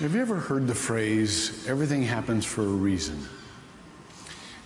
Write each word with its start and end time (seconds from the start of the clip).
Have 0.00 0.12
you 0.12 0.22
ever 0.22 0.40
heard 0.40 0.66
the 0.66 0.74
phrase, 0.74 1.68
everything 1.68 2.02
happens 2.02 2.44
for 2.44 2.62
a 2.62 2.66
reason? 2.66 3.28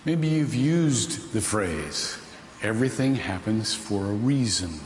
Maybe 0.03 0.27
you've 0.27 0.55
used 0.55 1.33
the 1.33 1.41
phrase, 1.41 2.17
everything 2.63 3.13
happens 3.13 3.75
for 3.75 4.07
a 4.07 4.11
reason. 4.11 4.79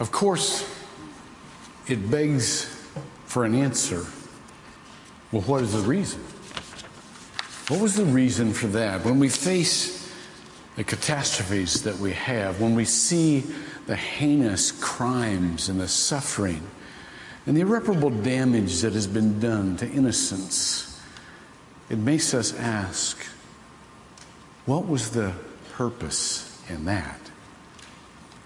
Of 0.00 0.12
course, 0.12 0.70
it 1.86 2.10
begs 2.10 2.66
for 3.24 3.46
an 3.46 3.54
answer. 3.54 4.04
Well, 5.32 5.42
what 5.42 5.62
is 5.62 5.72
the 5.72 5.88
reason? 5.88 6.20
What 7.68 7.80
was 7.80 7.96
the 7.96 8.04
reason 8.04 8.52
for 8.52 8.66
that? 8.66 9.02
When 9.02 9.18
we 9.18 9.30
face 9.30 10.12
the 10.76 10.84
catastrophes 10.84 11.84
that 11.84 11.96
we 11.96 12.12
have, 12.12 12.60
when 12.60 12.74
we 12.74 12.84
see 12.84 13.46
the 13.86 13.96
heinous 13.96 14.70
crimes 14.72 15.70
and 15.70 15.80
the 15.80 15.88
suffering 15.88 16.66
and 17.50 17.56
the 17.56 17.62
irreparable 17.62 18.10
damage 18.10 18.80
that 18.82 18.92
has 18.92 19.08
been 19.08 19.40
done 19.40 19.76
to 19.76 19.84
innocence, 19.90 21.02
it 21.88 21.98
makes 21.98 22.32
us 22.32 22.56
ask 22.56 23.20
what 24.66 24.86
was 24.86 25.10
the 25.10 25.32
purpose 25.72 26.62
in 26.68 26.84
that? 26.84 27.18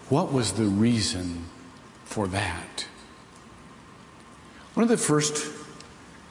What 0.08 0.32
was 0.32 0.52
the 0.52 0.64
reason 0.64 1.44
for 2.06 2.26
that? 2.28 2.86
One 4.72 4.84
of 4.84 4.88
the 4.88 4.96
first 4.96 5.52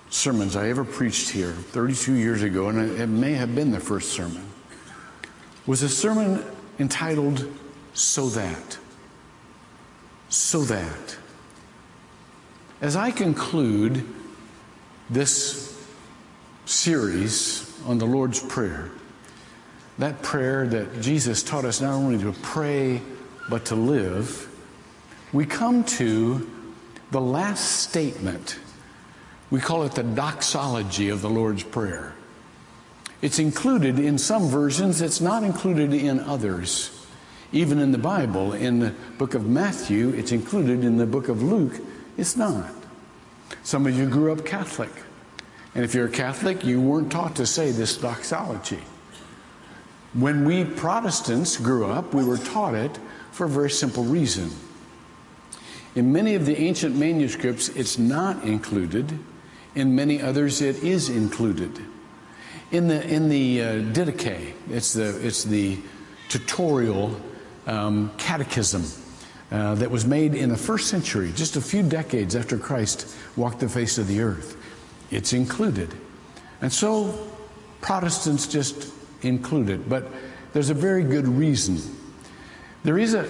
sermons 0.10 0.56
I 0.56 0.70
ever 0.70 0.84
preached 0.84 1.30
here 1.30 1.52
32 1.52 2.14
years 2.14 2.42
ago, 2.42 2.70
and 2.70 3.00
it 3.00 3.06
may 3.06 3.34
have 3.34 3.54
been 3.54 3.70
the 3.70 3.80
first 3.80 4.14
sermon, 4.14 4.48
was 5.68 5.84
a 5.84 5.90
sermon 5.90 6.44
entitled 6.80 7.48
So 7.94 8.30
That. 8.30 8.80
So 10.30 10.64
That. 10.64 11.18
As 12.84 12.98
I 12.98 13.12
conclude 13.12 14.06
this 15.10 15.82
series 16.66 17.74
on 17.86 17.98
the 17.98 18.06
Lord's 18.06 18.42
Prayer, 18.42 18.92
that 20.00 20.22
prayer 20.22 20.68
that 20.68 21.00
Jesus 21.00 21.44
taught 21.44 21.64
us 21.64 21.80
not 21.80 21.94
only 21.94 22.22
to 22.22 22.34
pray 22.42 23.02
but 23.50 23.64
to 23.68 23.76
live, 23.76 24.54
we 25.32 25.46
come 25.46 25.86
to 25.96 26.52
the 27.10 27.22
last 27.22 27.84
statement 27.84 28.60
we 29.50 29.62
call 29.62 29.84
it 29.84 29.94
the 29.94 30.04
doxology 30.04 31.08
of 31.08 31.22
the 31.22 31.30
Lord's 31.30 31.64
Prayer. 31.64 32.14
It's 33.22 33.40
included 33.40 33.98
in 33.98 34.18
some 34.18 34.50
versions, 34.50 35.02
it's 35.02 35.22
not 35.22 35.44
included 35.44 35.94
in 35.94 36.20
others. 36.20 37.08
Even 37.54 37.80
in 37.80 37.94
the 37.94 37.98
Bible, 37.98 38.52
in 38.52 38.80
the 38.80 38.94
book 39.18 39.36
of 39.36 39.48
Matthew, 39.48 40.10
it's 40.10 40.34
included. 40.34 40.84
In 40.84 40.98
the 40.98 41.06
book 41.06 41.30
of 41.30 41.42
Luke, 41.42 41.80
it's 42.18 42.36
not. 42.36 42.72
Some 43.64 43.88
of 43.88 43.98
you 43.98 44.08
grew 44.10 44.32
up 44.32 44.46
Catholic. 44.46 44.92
And 45.76 45.84
if 45.84 45.96
you're 45.96 46.08
a 46.08 46.12
Catholic, 46.12 46.64
you 46.64 46.80
weren't 46.80 47.12
taught 47.12 47.36
to 47.38 47.46
say 47.46 47.72
this 47.72 47.98
doxology. 47.98 48.82
When 50.14 50.46
we 50.46 50.64
Protestants 50.64 51.58
grew 51.58 51.86
up, 51.86 52.14
we 52.14 52.24
were 52.24 52.38
taught 52.38 52.76
it 52.76 53.00
for 53.32 53.46
a 53.46 53.50
very 53.50 53.72
simple 53.72 54.04
reason. 54.04 54.52
In 55.96 56.12
many 56.12 56.36
of 56.36 56.46
the 56.46 56.60
ancient 56.60 56.96
manuscripts, 56.96 57.70
it's 57.70 57.98
not 57.98 58.44
included 58.44 59.20
in 59.76 59.96
many 59.96 60.22
others, 60.22 60.62
it 60.62 60.84
is 60.84 61.10
included. 61.10 61.80
In 62.72 62.88
the, 62.88 63.08
in 63.08 63.30
the 63.30 63.62
uh, 63.62 63.66
Didache, 63.92 64.54
it's 64.70 64.94
the, 64.94 65.26
it's 65.26 65.44
the 65.44 65.80
tutorial 66.30 67.20
um, 67.66 68.12
catechism 68.18 68.84
uh, 69.54 69.76
that 69.76 69.92
was 69.92 70.04
made 70.04 70.34
in 70.34 70.50
the 70.50 70.58
first 70.58 70.88
century, 70.88 71.32
just 71.36 71.56
a 71.56 71.62
few 71.62 71.84
decades 71.84 72.36
after 72.36 72.58
Christ 72.58 73.16
walked 73.36 73.60
the 73.60 73.70
face 73.70 74.00
of 74.00 74.08
the 74.08 74.20
earth. 74.20 74.58
It's 75.12 75.32
included. 75.32 75.94
And 76.62 76.74
so 76.74 77.30
Protestants 77.80 78.48
just 78.48 78.92
include 79.22 79.70
it, 79.70 79.88
but 79.88 80.08
there's 80.54 80.72
a 80.72 80.74
very 80.74 81.04
good 81.04 81.28
reason. 81.28 81.80
There 82.84 82.98
is 82.98 83.14
a, 83.14 83.28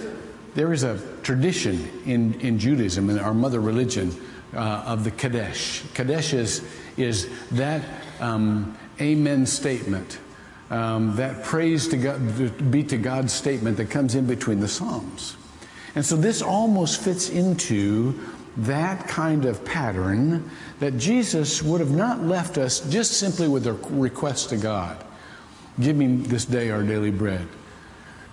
there 0.54 0.72
is 0.72 0.82
a 0.82 0.98
tradition 1.22 1.90
in, 2.06 2.40
in 2.40 2.58
Judaism, 2.58 3.10
in 3.10 3.18
our 3.18 3.34
mother 3.34 3.60
religion, 3.60 4.10
uh, 4.54 4.82
of 4.86 5.04
the 5.04 5.10
Kaddish. 5.10 5.82
Kaddish 5.92 6.32
is, 6.32 6.64
is 6.96 7.28
that 7.50 7.82
um, 8.20 8.78
amen 8.98 9.44
statement, 9.44 10.18
um, 10.70 11.16
that 11.16 11.44
praise 11.44 11.86
to 11.88 11.98
God, 11.98 12.70
be 12.70 12.82
to 12.84 12.96
God 12.96 13.30
statement 13.30 13.76
that 13.76 13.90
comes 13.90 14.14
in 14.14 14.26
between 14.26 14.60
the 14.60 14.68
Psalms. 14.68 15.36
And 15.94 16.04
so 16.04 16.16
this 16.16 16.42
almost 16.42 17.02
fits 17.02 17.28
into 17.28 18.18
that 18.56 19.08
kind 19.08 19.44
of 19.44 19.64
pattern 19.64 20.50
that 20.78 20.96
Jesus 20.98 21.62
would 21.62 21.80
have 21.80 21.90
not 21.90 22.22
left 22.22 22.58
us 22.58 22.80
just 22.88 23.12
simply 23.12 23.48
with 23.48 23.66
a 23.66 23.72
request 23.72 24.50
to 24.50 24.56
God 24.56 25.04
Give 25.80 25.96
me 25.96 26.16
this 26.16 26.44
day 26.44 26.70
our 26.70 26.82
daily 26.82 27.10
bread. 27.10 27.48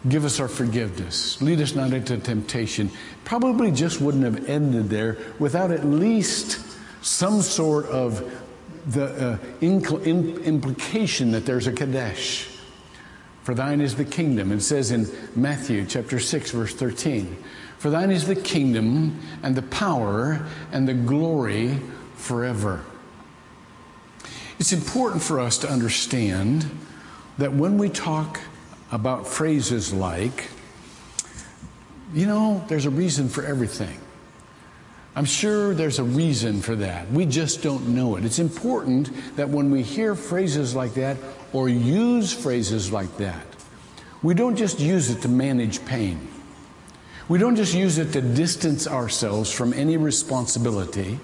Give 0.08 0.26
us 0.26 0.40
our 0.40 0.48
forgiveness. 0.48 1.42
Lead 1.42 1.62
us 1.62 1.76
not 1.76 1.94
into 1.94 2.18
temptation. 2.18 2.90
Probably 3.24 3.72
just 3.72 4.02
wouldn't 4.02 4.24
have 4.24 4.50
ended 4.50 4.90
there 4.90 5.18
without 5.40 5.72
at 5.72 5.86
least 5.86 6.60
some 7.04 7.42
sort 7.42 7.86
of 7.86 8.32
the 8.88 9.34
uh, 9.34 9.38
implication 9.62 11.32
that 11.32 11.46
there's 11.46 11.68
a 11.68 11.72
Kaddish. 11.72 12.48
For 13.44 13.56
thine 13.56 13.82
is 13.82 13.96
the 13.96 14.06
kingdom. 14.06 14.52
It 14.52 14.62
says 14.62 14.92
in 14.92 15.08
Matthew 15.36 15.86
chapter 15.86 16.20
6, 16.20 16.52
verse 16.52 16.76
13, 16.76 17.38
For 17.78 17.90
thine 17.90 18.12
is 18.12 18.28
the 18.28 18.36
kingdom 18.36 19.20
and 19.42 19.56
the 19.56 19.64
power 19.64 20.46
and 20.72 20.88
the 20.88 20.94
glory 20.94 21.80
forever. 22.16 22.84
It's 24.60 24.74
important 24.74 25.24
for 25.24 25.40
us 25.40 25.58
to 25.60 25.70
understand 25.70 26.70
that 27.40 27.54
when 27.54 27.80
we 27.80 27.90
talk 27.90 28.40
about 28.92 29.26
phrases 29.26 29.92
like, 29.92 30.50
you 32.14 32.28
know, 32.28 32.64
there's 32.68 32.86
a 32.86 32.92
reason 32.92 33.28
for 33.28 33.44
everything. 33.44 33.98
I'm 35.16 35.26
sure 35.26 35.74
there's 35.74 36.00
a 36.00 36.04
reason 36.04 36.62
for 36.62 36.76
that. 36.78 37.12
We 37.12 37.26
just 37.26 37.62
don't 37.62 37.90
know 37.90 38.16
it. 38.16 38.24
It's 38.24 38.40
important 38.40 39.36
that 39.36 39.50
when 39.50 39.70
we 39.70 39.84
hear 39.84 40.16
phrases 40.16 40.74
like 40.74 40.94
that 40.94 41.18
or 41.52 41.68
use 41.68 42.32
phrases 42.32 42.92
like 42.92 43.18
that, 43.18 43.46
we 44.24 44.34
don't 44.34 44.56
just 44.56 44.80
use 44.80 45.10
it 45.10 45.22
to 45.24 45.28
manage 45.28 45.84
pain. 45.84 46.30
We 47.28 47.40
don't 47.40 47.56
just 47.56 47.74
use 47.74 47.98
it 47.98 48.14
to 48.14 48.22
distance 48.22 48.88
ourselves 48.88 49.52
from 49.52 49.74
any 49.74 49.98
responsibility 49.98 51.20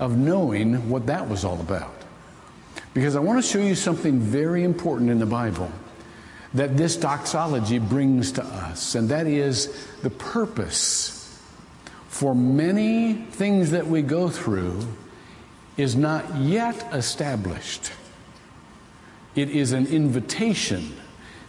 of 0.00 0.16
knowing 0.16 0.88
what 0.88 1.06
that 1.06 1.28
was 1.28 1.44
all 1.44 1.60
about. 1.60 1.94
Because 2.94 3.14
I 3.14 3.20
want 3.20 3.42
to 3.42 3.48
show 3.48 3.60
you 3.60 3.76
something 3.76 4.18
very 4.18 4.64
important 4.64 5.10
in 5.10 5.20
the 5.20 5.26
Bible 5.26 5.70
that 6.54 6.76
this 6.76 6.96
doxology 6.96 7.78
brings 7.78 8.32
to 8.32 8.44
us, 8.44 8.96
and 8.96 9.08
that 9.10 9.28
is 9.28 9.86
the 10.02 10.10
purpose 10.10 11.19
for 12.10 12.34
many 12.34 13.14
things 13.14 13.70
that 13.70 13.86
we 13.86 14.02
go 14.02 14.28
through 14.28 14.84
is 15.76 15.94
not 15.94 16.36
yet 16.36 16.86
established. 16.92 17.92
It 19.36 19.48
is 19.48 19.70
an 19.70 19.86
invitation, 19.86 20.92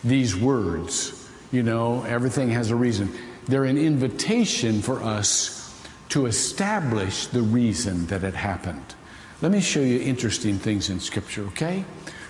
these 0.04 0.36
words. 0.36 1.28
You 1.52 1.64
know, 1.64 2.04
everything 2.04 2.52
has 2.52 2.70
a 2.70 2.76
reason. 2.76 3.12
They're 3.48 3.66
an 3.66 3.78
invitation 3.78 4.84
for 4.84 5.02
us 5.02 5.84
to 6.10 6.28
establish 6.28 7.26
the 7.26 7.42
reason 7.42 8.06
that 8.06 8.24
it 8.24 8.36
happened. 8.36 8.94
Let 9.42 9.52
me 9.52 9.62
show 9.62 9.82
you 9.82 10.00
interesting 10.00 10.60
things 10.60 10.92
in 10.92 11.00
Scripture, 11.00 11.42
okay? 11.48 11.84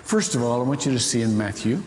First 0.04 0.34
of 0.34 0.42
all, 0.42 0.58
I 0.58 0.64
want 0.64 0.86
you 0.86 0.92
to 0.92 0.98
see 0.98 1.20
in 1.20 1.36
Matthew 1.36 1.82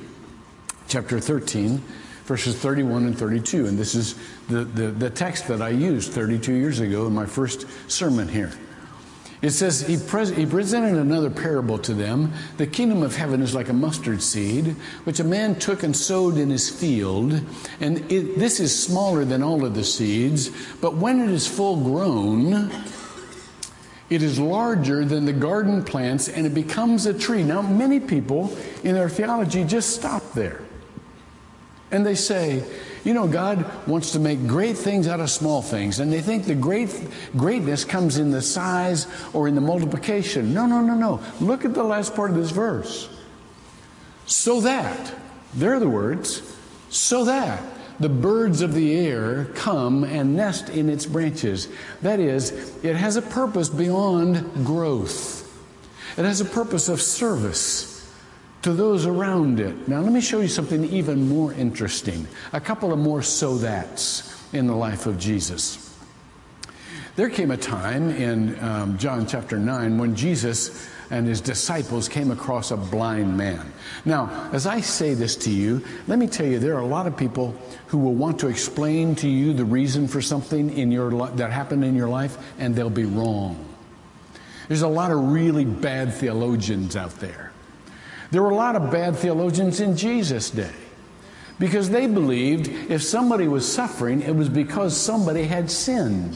chapter 0.87 1.19
13, 1.19 1.81
verses 2.25 2.55
31 2.55 3.05
and 3.05 3.17
32. 3.17 3.67
And 3.67 3.77
this 3.77 3.95
is 3.95 4.15
the, 4.47 4.63
the, 4.63 4.87
the 4.87 5.09
text 5.09 5.47
that 5.47 5.61
I 5.61 5.69
used 5.69 6.11
32 6.11 6.53
years 6.53 6.79
ago 6.79 7.07
in 7.07 7.13
my 7.13 7.25
first 7.25 7.65
sermon 7.89 8.27
here. 8.27 8.51
It 9.41 9.51
says, 9.51 9.81
he, 9.81 9.97
pres- 9.97 10.35
he, 10.35 10.45
presented 10.45 10.97
another 10.97 11.29
parable 11.29 11.77
to 11.79 11.93
them. 11.93 12.33
The 12.57 12.65
kingdom 12.65 13.03
of 13.03 13.15
heaven 13.15 13.43
is 13.43 13.53
like 13.53 13.69
a 13.69 13.73
mustard 13.73 14.23
seed, 14.23 14.75
which 15.03 15.19
a 15.19 15.23
man 15.23 15.55
took 15.59 15.83
and 15.83 15.95
sowed 15.95 16.37
in 16.37 16.49
his 16.49 16.69
field. 16.69 17.41
And 17.79 18.11
it, 18.11 18.39
this 18.39 18.59
is 18.59 18.83
smaller 18.83 19.23
than 19.23 19.43
all 19.43 19.63
of 19.63 19.75
the 19.75 19.83
seeds, 19.83 20.49
but 20.81 20.95
when 20.95 21.19
it 21.19 21.29
is 21.29 21.47
full 21.47 21.79
grown, 21.83 22.71
it 24.09 24.23
is 24.23 24.39
larger 24.39 25.05
than 25.05 25.25
the 25.25 25.33
garden 25.33 25.83
plants 25.83 26.27
and 26.27 26.47
it 26.47 26.55
becomes 26.55 27.05
a 27.05 27.13
tree. 27.13 27.43
Now, 27.43 27.61
many 27.61 27.99
people 27.99 28.55
in 28.83 28.95
their 28.95 29.09
theology 29.09 29.63
just 29.63 29.91
stop 29.91 30.33
there. 30.33 30.64
And 31.91 32.05
they 32.05 32.15
say, 32.15 32.63
you 33.03 33.13
know, 33.13 33.27
God 33.27 33.87
wants 33.87 34.13
to 34.13 34.19
make 34.19 34.47
great 34.47 34.75
things 34.77 35.07
out 35.07 35.19
of 35.19 35.29
small 35.29 35.61
things. 35.61 35.99
And 35.99 36.11
they 36.11 36.21
think 36.21 36.45
the 36.45 36.55
great 36.55 36.89
greatness 37.37 37.85
comes 37.85 38.17
in 38.17 38.31
the 38.31 38.41
size 38.41 39.07
or 39.33 39.47
in 39.47 39.55
the 39.55 39.61
multiplication. 39.61 40.53
No, 40.53 40.65
no, 40.65 40.81
no, 40.81 40.95
no. 40.95 41.21
Look 41.39 41.63
at 41.63 41.73
the 41.73 41.83
last 41.83 42.15
part 42.15 42.31
of 42.31 42.37
this 42.37 42.51
verse. 42.51 43.07
So 44.25 44.61
that, 44.61 45.13
they're 45.53 45.79
the 45.79 45.87
words, 45.87 46.41
so 46.89 47.25
that 47.25 47.63
the 47.99 48.09
birds 48.09 48.61
of 48.61 48.73
the 48.73 48.97
air 48.97 49.45
come 49.55 50.03
and 50.03 50.35
nest 50.35 50.69
in 50.69 50.89
its 50.89 51.05
branches. 51.05 51.69
That 52.01 52.19
is, 52.19 52.51
it 52.83 52.95
has 52.95 53.15
a 53.15 53.21
purpose 53.21 53.69
beyond 53.69 54.65
growth, 54.65 55.43
it 56.17 56.25
has 56.25 56.41
a 56.41 56.45
purpose 56.45 56.89
of 56.89 57.01
service 57.01 57.94
to 58.65 58.73
those 58.73 59.05
around 59.05 59.59
it. 59.59 59.87
Now, 59.87 60.01
let 60.01 60.11
me 60.11 60.19
show 60.19 60.41
you 60.41 60.47
something 60.47 60.85
even 60.85 61.29
more 61.29 61.53
interesting 61.53 62.27
a 62.51 62.59
couple 62.59 62.91
of 62.91 62.97
more 62.97 63.21
so 63.21 63.59
that's 63.59 64.43
in 64.53 64.65
the 64.65 64.75
life 64.75 65.05
of 65.05 65.19
Jesus. 65.19 65.95
There 67.15 67.29
came 67.29 67.51
a 67.51 67.57
time 67.57 68.09
in 68.09 68.59
um, 68.63 68.97
John 68.97 69.27
chapter 69.27 69.59
9 69.59 69.99
when 69.99 70.15
Jesus 70.15 70.89
and 71.11 71.27
his 71.27 71.41
disciples 71.41 72.09
came 72.09 72.31
across 72.31 72.71
a 72.71 72.75
blind 72.75 73.37
man. 73.37 73.71
Now, 74.03 74.49
as 74.51 74.65
I 74.65 74.81
say 74.81 75.13
this 75.13 75.35
to 75.35 75.51
you, 75.51 75.85
let 76.07 76.17
me 76.17 76.25
tell 76.25 76.47
you 76.47 76.57
there 76.57 76.73
are 76.73 76.81
a 76.81 76.87
lot 76.87 77.05
of 77.05 77.15
people 77.15 77.53
who 77.85 77.99
will 77.99 78.15
want 78.15 78.39
to 78.39 78.47
explain 78.47 79.13
to 79.17 79.29
you 79.29 79.53
the 79.53 79.63
reason 79.63 80.07
for 80.07 80.23
something 80.23 80.75
in 80.75 80.91
your 80.91 81.11
li- 81.11 81.31
that 81.35 81.51
happened 81.51 81.85
in 81.85 81.95
your 81.95 82.09
life 82.09 82.35
and 82.57 82.75
they'll 82.75 82.89
be 82.89 83.05
wrong. 83.05 83.63
There's 84.69 84.81
a 84.81 84.87
lot 84.87 85.11
of 85.11 85.19
really 85.19 85.65
bad 85.65 86.15
theologians 86.15 86.95
out 86.95 87.19
there. 87.19 87.51
There 88.35 88.43
were 88.43 88.49
a 88.49 88.55
lot 88.55 88.75
of 88.75 88.91
bad 88.91 89.15
theologians 89.15 89.79
in 89.79 89.95
Jesus' 89.95 90.49
day 90.49 90.73
because 91.57 91.89
they 91.89 92.05
believed 92.05 92.67
if 92.91 93.01
somebody 93.01 93.47
was 93.47 93.65
suffering, 93.65 94.21
it 94.21 94.35
was 94.35 94.49
because 94.49 94.97
somebody 94.97 95.43
had 95.43 95.71
sinned. 95.71 96.35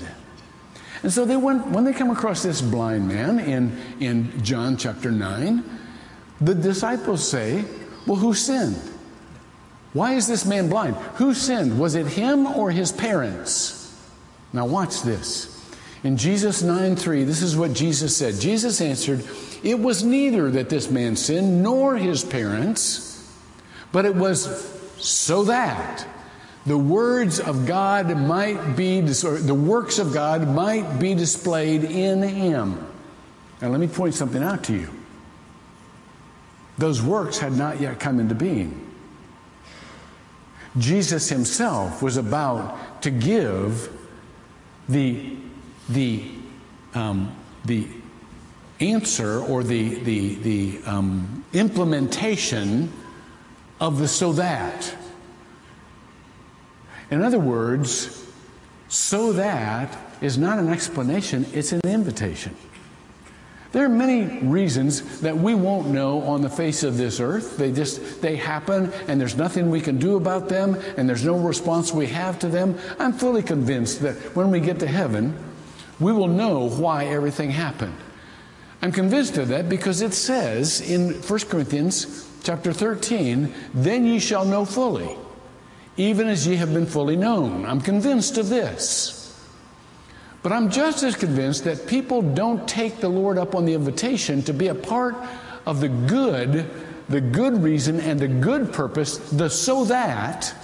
And 1.04 1.12
so 1.12 1.26
they 1.26 1.36
went, 1.36 1.68
when 1.72 1.84
they 1.84 1.92
come 1.92 2.10
across 2.10 2.42
this 2.42 2.62
blind 2.62 3.10
man 3.10 3.38
in, 3.40 3.78
in 4.00 4.42
John 4.46 4.78
chapter 4.78 5.12
9, 5.12 5.62
the 6.40 6.56
disciples 6.56 7.30
say, 7.30 7.66
Well, 8.08 8.16
who 8.16 8.34
sinned? 8.34 8.80
Why 9.92 10.14
is 10.14 10.26
this 10.26 10.46
man 10.46 10.70
blind? 10.70 10.96
Who 11.16 11.34
sinned? 11.34 11.78
Was 11.78 11.96
it 11.96 12.08
him 12.08 12.48
or 12.48 12.72
his 12.72 12.94
parents? 12.94 13.94
Now, 14.54 14.68
watch 14.68 15.02
this. 15.02 15.59
In 16.04 16.18
Jesus 16.18 16.62
9 16.62 16.96
3, 16.96 17.24
this 17.24 17.42
is 17.42 17.58
what 17.58 17.74
Jesus 17.74 18.16
said. 18.16 18.40
Jesus 18.40 18.80
answered, 18.80 19.26
It 19.64 19.80
was 19.80 20.04
neither 20.04 20.50
that 20.52 20.70
this 20.70 20.90
man 20.90 21.16
sinned 21.16 21.62
nor 21.62 21.98
his 21.98 22.24
parents, 22.24 23.30
but 23.92 24.06
it 24.06 24.16
was 24.16 24.72
so 24.98 25.44
that 25.46 26.06
the 26.66 26.78
words 26.78 27.40
of 27.40 27.66
God 27.66 28.16
might 28.18 28.76
be, 28.76 29.02
the 29.02 29.54
works 29.54 30.00
of 30.00 30.14
God 30.14 30.48
might 30.48 31.00
be 31.00 31.16
displayed 31.16 31.84
in 31.84 32.22
him. 32.22 32.86
Now, 33.62 33.70
let 33.70 33.80
me 33.80 33.88
point 33.88 34.14
something 34.14 34.44
out 34.44 34.64
to 34.66 34.74
you. 34.74 34.90
Those 36.78 37.02
works 37.02 37.40
had 37.40 37.54
not 37.54 37.82
yet 37.82 38.00
come 38.00 38.20
into 38.20 38.36
being. 38.36 38.86
Jesus 40.78 41.28
himself 41.30 42.02
was 42.02 42.16
about 42.16 43.02
to 43.02 43.10
give 43.10 43.92
the, 44.88 45.36
the, 45.90 46.24
um, 46.94 47.36
the 47.66 47.88
answer 48.80 49.40
or 49.40 49.64
the, 49.64 49.96
the, 49.96 50.36
the 50.36 50.82
um, 50.86 51.44
implementation 51.54 52.92
of 53.80 54.00
the 54.00 54.08
so 54.08 54.34
that. 54.34 54.96
In 57.12 57.22
other 57.22 57.40
words, 57.40 58.26
so 58.88 59.34
that 59.34 59.98
is 60.22 60.38
not 60.38 60.60
an 60.60 60.70
explanation, 60.70 61.46
it's 61.54 61.72
an 61.72 61.82
invitation. 61.84 62.56
There 63.72 63.86
are 63.86 63.90
many 63.90 64.40
reasons 64.48 65.22
that 65.22 65.38
we 65.38 65.54
won't 65.54 65.90
know 65.90 66.24
on 66.24 66.42
the 66.42 66.50
face 66.50 66.82
of 66.82 66.98
this 66.98 67.20
earth. 67.20 67.56
They 67.58 67.72
just 67.72 68.20
they 68.20 68.36
happen 68.36 68.92
and 69.08 69.22
there's 69.22 69.38
nothing 69.38 69.70
we 69.70 69.80
can 69.80 70.00
do 70.00 70.16
about 70.16 70.50
them 70.50 70.76
and 70.98 71.08
there's 71.08 71.24
no 71.24 71.38
response 71.38 71.94
we 71.94 72.08
have 72.08 72.40
to 72.40 72.48
them. 72.48 72.80
I'm 72.98 73.14
fully 73.14 73.44
convinced 73.44 74.02
that 74.02 74.16
when 74.36 74.50
we 74.50 74.60
get 74.60 74.80
to 74.80 74.88
heaven, 74.88 75.38
we 76.00 76.12
will 76.12 76.28
know 76.28 76.70
why 76.70 77.06
everything 77.06 77.52
happened. 77.52 77.96
I'm 78.82 78.92
convinced 78.92 79.38
of 79.38 79.50
that 79.50 79.68
because 79.68 80.02
it 80.02 80.14
says 80.14 80.80
in 80.82 81.14
1 81.14 81.40
Corinthians 81.42 82.30
chapter 82.44 82.72
13, 82.72 83.54
then 83.74 84.06
ye 84.06 84.20
shall 84.20 84.46
know 84.46 84.66
fully 84.66 85.18
even 86.00 86.30
as 86.30 86.48
ye 86.48 86.56
have 86.56 86.74
been 86.74 86.86
fully 86.86 87.18
known. 87.18 87.66
I'm 87.66 87.82
convinced 87.82 88.38
of 88.38 88.48
this. 88.48 89.18
But 90.42 90.54
I'm 90.54 90.72
just 90.72 91.04
as 91.04 91.18
convinced 91.18 91.66
that 91.66 91.88
people 91.88 92.22
don't 92.22 92.66
take 92.68 93.02
the 93.02 93.10
Lord 93.10 93.38
up 93.38 93.54
on 93.54 93.66
the 93.66 93.74
invitation 93.74 94.42
to 94.44 94.54
be 94.54 94.70
a 94.70 94.76
part 94.76 95.16
of 95.66 95.82
the 95.82 95.90
good, 95.90 96.70
the 97.10 97.20
good 97.20 97.62
reason, 97.62 98.00
and 98.00 98.18
the 98.18 98.30
good 98.30 98.72
purpose, 98.72 99.18
the 99.18 99.50
so 99.50 99.84
that, 99.86 100.56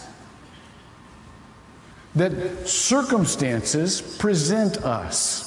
that 2.16 2.68
circumstances 2.68 4.02
present 4.02 4.78
us. 4.78 5.46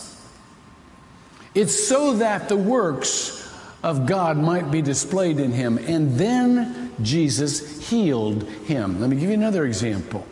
It's 1.54 1.88
so 1.88 2.14
that 2.14 2.48
the 2.48 2.56
works 2.56 3.38
of 3.82 4.06
God 4.06 4.36
might 4.36 4.70
be 4.70 4.82
displayed 4.82 5.38
in 5.38 5.52
him. 5.52 5.78
And 5.78 6.16
then 6.18 6.92
Jesus 7.02 7.88
healed 7.88 8.42
him. 8.44 9.00
Let 9.00 9.10
me 9.10 9.16
give 9.16 9.28
you 9.28 9.34
another 9.34 9.64
example. 9.64 10.26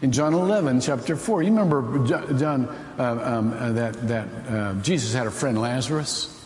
In 0.00 0.10
John 0.10 0.34
11, 0.34 0.80
chapter 0.80 1.16
4, 1.16 1.42
you 1.42 1.50
remember 1.50 2.06
John, 2.06 2.68
uh, 2.98 3.02
um, 3.02 3.52
uh, 3.52 3.72
that, 3.72 4.08
that 4.08 4.28
uh, 4.48 4.74
Jesus 4.82 5.14
had 5.14 5.26
a 5.26 5.30
friend 5.30 5.60
Lazarus? 5.60 6.44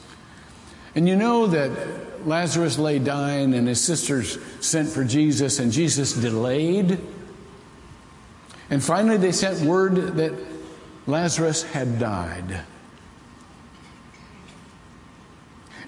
And 0.94 1.08
you 1.08 1.16
know 1.16 1.46
that 1.46 2.26
Lazarus 2.26 2.78
lay 2.78 2.98
dying 2.98 3.54
and 3.54 3.68
his 3.68 3.82
sisters 3.82 4.38
sent 4.60 4.88
for 4.88 5.04
Jesus 5.04 5.58
and 5.58 5.72
Jesus 5.72 6.12
delayed. 6.12 6.98
And 8.70 8.82
finally, 8.82 9.16
they 9.16 9.32
sent 9.32 9.60
word 9.60 10.16
that 10.16 10.32
Lazarus 11.06 11.62
had 11.62 11.98
died. 11.98 12.60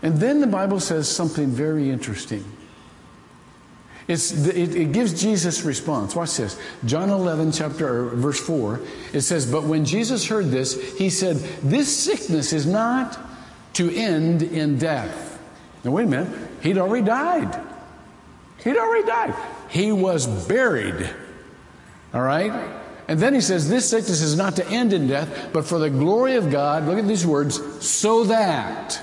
And 0.02 0.18
then 0.18 0.40
the 0.40 0.46
Bible 0.46 0.78
says 0.78 1.08
something 1.08 1.48
very 1.48 1.90
interesting. 1.90 2.44
It's, 4.06 4.32
it, 4.46 4.74
it, 4.74 4.92
gives 4.92 5.20
Jesus 5.20 5.64
response. 5.64 6.16
Watch 6.16 6.38
this. 6.38 6.58
John 6.86 7.10
11, 7.10 7.52
chapter, 7.52 8.06
verse 8.06 8.40
4, 8.40 8.80
it 9.12 9.20
says, 9.20 9.50
But 9.50 9.64
when 9.64 9.84
Jesus 9.84 10.26
heard 10.26 10.46
this, 10.46 10.96
he 10.96 11.10
said, 11.10 11.36
This 11.62 11.94
sickness 11.94 12.54
is 12.54 12.64
not 12.64 13.18
to 13.74 13.94
end 13.94 14.42
in 14.42 14.78
death. 14.78 15.38
Now, 15.84 15.90
wait 15.90 16.04
a 16.04 16.06
minute. 16.06 16.48
He'd 16.62 16.78
already 16.78 17.04
died. 17.04 17.60
He'd 18.64 18.78
already 18.78 19.06
died. 19.06 19.34
He 19.68 19.92
was 19.92 20.26
buried. 20.48 21.10
All 22.14 22.22
right? 22.22 22.52
And 23.08 23.18
then 23.18 23.34
he 23.34 23.40
says, 23.40 23.68
This 23.68 23.88
sickness 23.88 24.20
is 24.20 24.36
not 24.36 24.56
to 24.56 24.68
end 24.68 24.92
in 24.92 25.08
death, 25.08 25.50
but 25.52 25.64
for 25.64 25.78
the 25.78 25.90
glory 25.90 26.36
of 26.36 26.50
God, 26.50 26.86
look 26.86 26.98
at 26.98 27.08
these 27.08 27.26
words, 27.26 27.84
so 27.84 28.24
that 28.24 29.02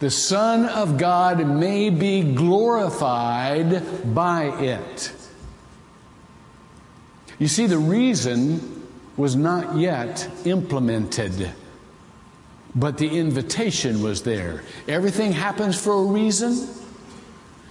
the 0.00 0.10
Son 0.10 0.66
of 0.66 0.98
God 0.98 1.44
may 1.46 1.90
be 1.90 2.22
glorified 2.34 4.14
by 4.14 4.44
it. 4.60 5.12
You 7.38 7.48
see, 7.48 7.66
the 7.66 7.78
reason 7.78 8.86
was 9.16 9.36
not 9.36 9.76
yet 9.76 10.28
implemented, 10.44 11.52
but 12.74 12.98
the 12.98 13.18
invitation 13.18 14.02
was 14.02 14.22
there. 14.22 14.62
Everything 14.86 15.32
happens 15.32 15.80
for 15.80 15.92
a 15.92 16.04
reason. 16.04 16.68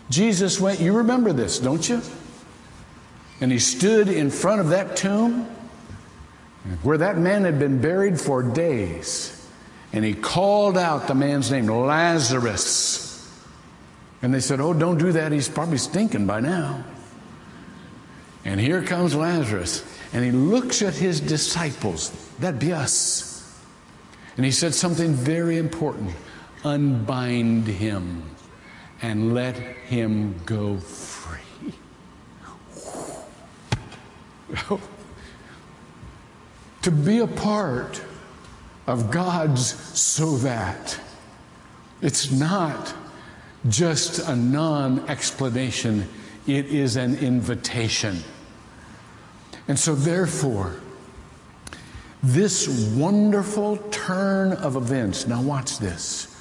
Jesus 0.10 0.60
went, 0.60 0.80
you 0.80 0.94
remember 0.94 1.34
this, 1.34 1.60
don't 1.60 1.88
you? 1.88 2.01
And 3.39 3.51
he 3.51 3.60
stood 3.60 4.08
in 4.08 4.29
front 4.32 4.62
of 4.62 4.70
that 4.70 4.96
tomb 4.96 5.46
where 6.84 6.98
that 6.98 7.17
man 7.17 7.44
had 7.44 7.60
been 7.60 7.79
buried 7.79 8.20
for 8.20 8.44
days. 8.44 9.34
And 9.94 10.03
he 10.03 10.13
called 10.13 10.77
out 10.77 11.08
the 11.08 11.15
man's 11.15 11.51
name, 11.51 11.67
Lazarus. 11.67 13.03
And 14.22 14.34
they 14.34 14.39
said, 14.39 14.60
Oh, 14.60 14.74
don't 14.74 14.98
do 14.98 15.12
that. 15.13 15.32
He's 15.32 15.48
probably 15.48 15.77
stinking 15.77 16.25
by 16.25 16.39
now. 16.39 16.84
And 18.44 18.60
here 18.60 18.82
comes 18.82 19.13
Lazarus. 19.15 19.86
And 20.13 20.24
he 20.25 20.32
looks 20.32 20.82
at 20.82 20.96
his 20.96 21.20
disciples. 21.20 22.10
That'd 22.39 22.60
be 22.60 22.74
us. 22.74 23.62
And 24.36 24.46
he 24.46 24.51
said 24.51 24.74
something 24.74 25.13
very 25.13 25.58
important 25.58 26.12
unbind 26.63 27.67
him 27.67 28.24
and 29.01 29.34
let 29.34 29.56
him 29.56 30.39
go 30.46 30.77
free. 30.77 31.17
to 36.82 36.92
be 36.92 37.20
a 37.20 37.28
part 37.28 38.02
of 38.86 39.12
God's 39.12 39.68
so 40.00 40.38
that. 40.38 41.00
It's 42.02 42.32
not 42.32 42.94
just 43.68 44.20
a 44.28 44.36
non 44.36 45.08
explanation, 45.10 46.08
it 46.46 46.68
is 46.68 46.96
an 46.96 47.18
invitation. 47.18 48.24
And 49.68 49.78
so, 49.78 49.96
therefore, 49.96 50.80
this 52.24 52.68
wonderful 52.96 53.78
turn 53.92 54.54
of 54.54 54.76
events, 54.76 55.28
now 55.28 55.42
watch 55.42 55.78
this. 55.80 56.34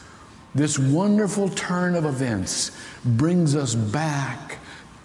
This 0.54 0.78
wonderful 0.78 1.49
turn 1.50 1.97
of 1.97 2.06
events 2.06 2.71
brings 3.04 3.54
us 3.54 3.75
back 3.75 4.59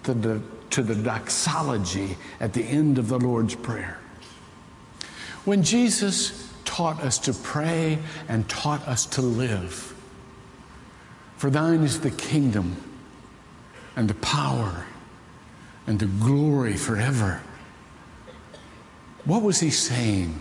to 0.04 0.14
the, 0.14 0.42
to 0.72 0.82
the 0.82 0.94
doxology 0.94 2.16
at 2.40 2.52
the 2.52 2.64
end 2.64 2.98
of 2.98 3.08
the 3.08 3.18
Lord's 3.18 3.54
Prayer. 3.54 3.98
When 5.44 5.62
Jesus 5.62 6.52
taught 6.64 7.00
us 7.02 7.18
to 7.18 7.32
pray 7.32 7.98
and 8.28 8.48
taught 8.48 8.86
us 8.88 9.06
to 9.06 9.22
live, 9.22 9.94
for 11.36 11.50
thine 11.50 11.82
is 11.82 12.00
the 12.00 12.10
kingdom 12.10 12.76
and 13.96 14.08
the 14.08 14.14
power 14.14 14.86
and 15.86 15.98
the 15.98 16.06
glory 16.06 16.76
forever. 16.76 17.42
What 19.24 19.42
was 19.42 19.60
he 19.60 19.70
saying? 19.70 20.40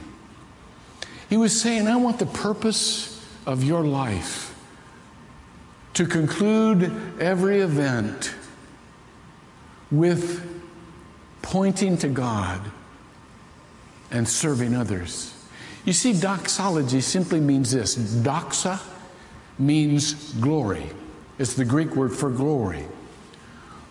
He 1.30 1.38
was 1.38 1.60
saying, 1.60 1.88
I 1.88 1.96
want 1.96 2.20
the 2.20 2.26
purpose 2.26 3.26
of 3.46 3.64
your 3.64 3.84
life 3.84 4.56
to 5.94 6.06
conclude 6.06 7.20
every 7.20 7.60
event 7.60 8.34
with 9.92 10.48
pointing 11.42 11.98
to 11.98 12.08
God 12.08 12.62
and 14.10 14.28
serving 14.28 14.76
others. 14.76 15.34
You 15.86 15.94
see, 15.94 16.14
doxology 16.14 17.02
simply 17.02 17.40
means 17.40 17.72
this 17.72 17.96
doxa 17.96 18.80
means 19.60 20.34
glory, 20.34 20.90
it's 21.38 21.54
the 21.54 21.66
Greek 21.66 21.96
word 21.96 22.14
for 22.14 22.30
glory. 22.30 22.86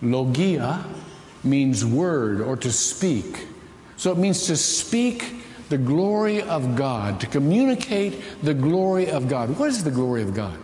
Logia 0.03 0.85
means 1.45 1.85
word 1.85 2.41
or 2.41 2.57
to 2.57 2.73
speak. 2.73 3.47
So 3.97 4.13
it 4.13 4.19
means 4.19 4.47
to 4.47 4.57
speak 4.57 5.35
the 5.69 5.79
glory 5.79 6.43
of 6.43 6.75
God, 6.75 7.21
to 7.21 7.27
communicate 7.27 8.43
the 8.43 8.55
glory 8.55 9.11
of 9.11 9.29
God. 9.29 9.59
What 9.59 9.69
is 9.69 9.85
the 9.85 9.91
glory 9.91 10.23
of 10.23 10.35
God? 10.35 10.59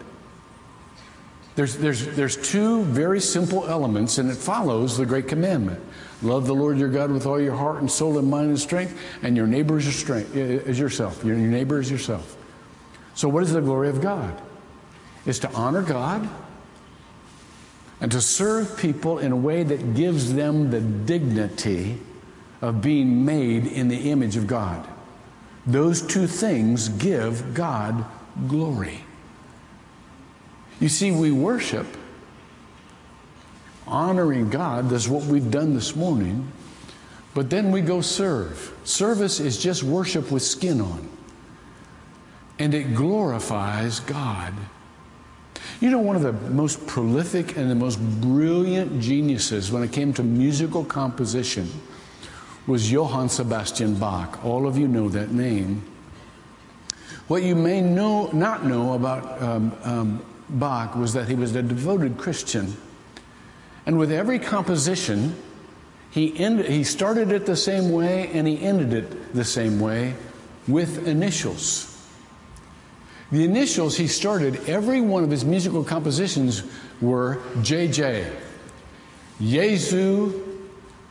There's, 1.56 1.76
there's, 1.76 2.06
there's 2.14 2.36
two 2.36 2.84
very 2.84 3.18
simple 3.18 3.66
elements, 3.66 4.18
and 4.18 4.30
it 4.30 4.36
follows 4.36 4.98
the 4.98 5.06
great 5.06 5.26
commandment. 5.26 5.80
Love 6.22 6.46
the 6.46 6.54
Lord 6.54 6.78
your 6.78 6.90
God 6.90 7.10
with 7.10 7.26
all 7.26 7.40
your 7.40 7.56
heart 7.56 7.80
and 7.80 7.90
soul 7.90 8.18
and 8.18 8.30
mind 8.30 8.48
and 8.48 8.58
strength, 8.58 8.98
and 9.22 9.36
your 9.36 9.46
neighbor 9.46 9.78
is, 9.78 9.84
your 9.84 9.92
strength, 9.92 10.36
is 10.36 10.78
yourself. 10.78 11.25
Your, 11.25 11.36
your 11.36 11.48
neighbor 11.48 11.80
is 11.80 11.90
yourself. 11.90 12.36
So, 13.14 13.28
what 13.28 13.42
is 13.42 13.54
the 13.54 13.62
glory 13.62 13.88
of 13.88 14.02
God? 14.02 14.40
It's 15.25 15.38
to 15.40 15.52
honor 15.52 15.82
God 15.82 16.28
and 18.02 18.12
to 18.12 18.20
serve 18.20 18.76
people 18.78 19.18
in 19.18 19.32
a 19.32 19.36
way 19.36 19.62
that 19.62 19.94
gives 19.94 20.34
them 20.34 20.70
the 20.70 20.80
dignity 20.80 21.98
of 22.60 22.82
being 22.82 23.25
made 23.25 23.66
in 23.66 23.88
the 23.88 24.10
image 24.10 24.36
of 24.36 24.46
God. 24.46 24.86
Those 25.66 26.02
two 26.02 26.26
things 26.26 26.90
give 26.90 27.54
God 27.54 28.04
glory. 28.46 29.04
You 30.80 30.88
see, 30.88 31.11
we 31.11 31.30
worship 31.30 31.87
honoring 33.87 34.50
God. 34.50 34.90
That's 34.90 35.09
what 35.09 35.25
we've 35.25 35.50
done 35.50 35.75
this 35.75 35.97
morning. 35.97 36.52
But 37.35 37.50
then 37.50 37.71
we 37.71 37.80
go 37.80 38.00
serve. 38.00 38.73
Service 38.85 39.40
is 39.40 39.59
just 39.59 39.83
worship 39.83 40.30
with 40.30 40.42
skin 40.42 40.80
on. 40.80 41.09
And 42.59 42.75
it 42.75 42.95
glorifies 42.95 44.00
God 44.00 44.54
you 45.80 45.90
know, 45.90 45.99
one 45.99 46.16
of 46.16 46.23
the 46.23 46.33
most 46.33 46.87
prolific 46.87 47.56
and 47.56 47.71
the 47.71 47.75
most 47.75 48.00
brilliant 48.21 49.00
geniuses 49.00 49.71
when 49.71 49.83
it 49.83 49.92
came 49.92 50.12
to 50.14 50.23
musical 50.23 50.85
composition 50.85 51.71
was 52.66 52.90
Johann 52.90 53.28
Sebastian 53.28 53.95
Bach. 53.95 54.45
All 54.45 54.66
of 54.66 54.78
you 54.78 54.88
know 54.88 55.09
that 55.11 55.33
name. 55.33 55.85
What 57.28 57.42
you 57.42 57.54
may 57.54 57.80
know, 57.80 58.28
not 58.33 58.64
know 58.64 58.95
about 58.95 59.42
um, 59.42 59.76
um, 59.83 60.25
Bach 60.48 60.94
was 60.94 61.12
that 61.14 61.28
he 61.28 61.34
was 61.34 61.54
a 61.54 61.62
devoted 61.62 62.18
Christian. 62.18 62.76
And 63.84 63.98
with 63.98 64.12
every 64.12 64.38
composition, 64.38 65.34
he, 66.10 66.38
ended, 66.38 66.66
he 66.66 66.84
started 66.84 67.30
it 67.32 67.46
the 67.46 67.56
same 67.56 67.92
way 67.92 68.30
and 68.32 68.46
he 68.46 68.60
ended 68.60 68.92
it 68.92 69.34
the 69.34 69.44
same 69.44 69.80
way 69.80 70.14
with 70.66 71.06
initials. 71.06 71.92
The 73.32 73.44
initials 73.44 73.96
he 73.96 74.06
started, 74.06 74.68
every 74.68 75.00
one 75.00 75.24
of 75.24 75.30
his 75.30 75.44
musical 75.44 75.82
compositions 75.82 76.62
were 77.00 77.36
JJ. 77.56 78.32
Jesu 79.40 80.32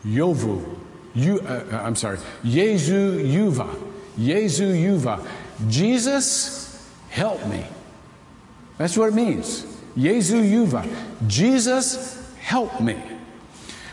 Yovu. 0.06 0.78
You, 1.14 1.40
uh, 1.42 1.66
uh, 1.72 1.78
I'm 1.78 1.96
sorry. 1.96 2.20
Jesu 2.44 3.24
Juva. 3.24 3.74
Jesu 4.18 4.74
Juva. 4.74 5.26
Jesus, 5.70 6.90
help 7.10 7.46
me. 7.48 7.66
That's 8.78 8.98
what 8.98 9.10
it 9.10 9.16
means. 9.16 9.66
Jesu 9.98 10.42
Juva. 10.42 10.86
Jesus, 11.28 12.34
help 12.40 12.82
me. 12.82 13.02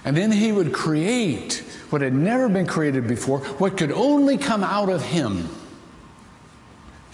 And 0.04 0.16
then 0.16 0.32
he 0.32 0.50
would 0.50 0.72
create 0.72 1.64
what 1.90 2.00
had 2.00 2.14
never 2.14 2.48
been 2.48 2.66
created 2.66 3.06
before, 3.06 3.38
what 3.58 3.76
could 3.76 3.92
only 3.92 4.36
come 4.36 4.64
out 4.64 4.88
of 4.88 5.02
him. 5.02 5.48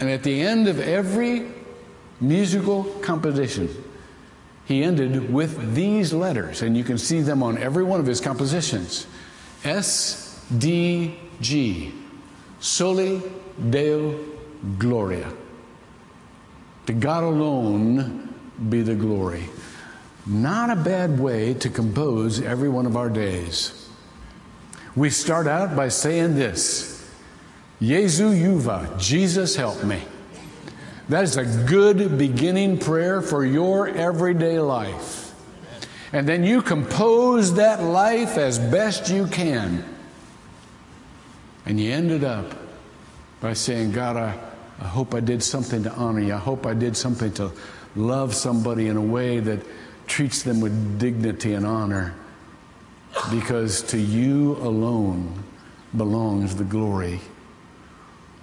And 0.00 0.08
at 0.08 0.22
the 0.22 0.40
end 0.40 0.68
of 0.68 0.80
every 0.80 1.48
musical 2.20 2.84
composition, 3.02 3.68
he 4.64 4.82
ended 4.82 5.32
with 5.32 5.74
these 5.74 6.12
letters, 6.12 6.62
and 6.62 6.76
you 6.76 6.84
can 6.84 6.98
see 6.98 7.20
them 7.20 7.42
on 7.42 7.58
every 7.58 7.84
one 7.84 8.00
of 8.00 8.06
his 8.06 8.20
compositions 8.20 9.06
S 9.64 10.46
D 10.56 11.18
G, 11.40 11.92
Soli 12.60 13.22
Deo 13.70 14.18
Gloria. 14.78 15.32
To 16.88 16.94
God 16.94 17.22
alone 17.22 18.34
be 18.70 18.80
the 18.80 18.94
glory. 18.94 19.44
Not 20.24 20.70
a 20.70 20.74
bad 20.74 21.20
way 21.20 21.52
to 21.52 21.68
compose 21.68 22.40
every 22.40 22.70
one 22.70 22.86
of 22.86 22.96
our 22.96 23.10
days. 23.10 23.90
We 24.96 25.10
start 25.10 25.46
out 25.46 25.76
by 25.76 25.88
saying 25.88 26.36
this 26.36 27.06
Jesu 27.82 28.30
Juva, 28.30 28.98
Jesus 28.98 29.54
help 29.54 29.84
me. 29.84 30.00
That 31.10 31.24
is 31.24 31.36
a 31.36 31.44
good 31.44 32.16
beginning 32.16 32.78
prayer 32.78 33.20
for 33.20 33.44
your 33.44 33.88
everyday 33.88 34.58
life. 34.58 35.34
And 36.14 36.26
then 36.26 36.42
you 36.42 36.62
compose 36.62 37.52
that 37.56 37.82
life 37.82 38.38
as 38.38 38.58
best 38.58 39.10
you 39.10 39.26
can. 39.26 39.84
And 41.66 41.78
you 41.78 41.92
ended 41.92 42.24
up 42.24 42.50
by 43.42 43.52
saying, 43.52 43.92
God, 43.92 44.16
I, 44.16 44.38
I 44.80 44.86
hope 44.86 45.14
I 45.14 45.20
did 45.20 45.42
something 45.42 45.82
to 45.84 45.92
honor 45.92 46.20
you. 46.20 46.34
I 46.34 46.38
hope 46.38 46.66
I 46.66 46.74
did 46.74 46.96
something 46.96 47.32
to 47.34 47.50
love 47.96 48.34
somebody 48.34 48.88
in 48.88 48.96
a 48.96 49.02
way 49.02 49.40
that 49.40 49.60
treats 50.06 50.42
them 50.42 50.60
with 50.60 50.98
dignity 50.98 51.54
and 51.54 51.66
honor. 51.66 52.14
Because 53.30 53.82
to 53.82 53.98
you 53.98 54.56
alone 54.56 55.42
belongs 55.96 56.56
the 56.56 56.64
glory. 56.64 57.20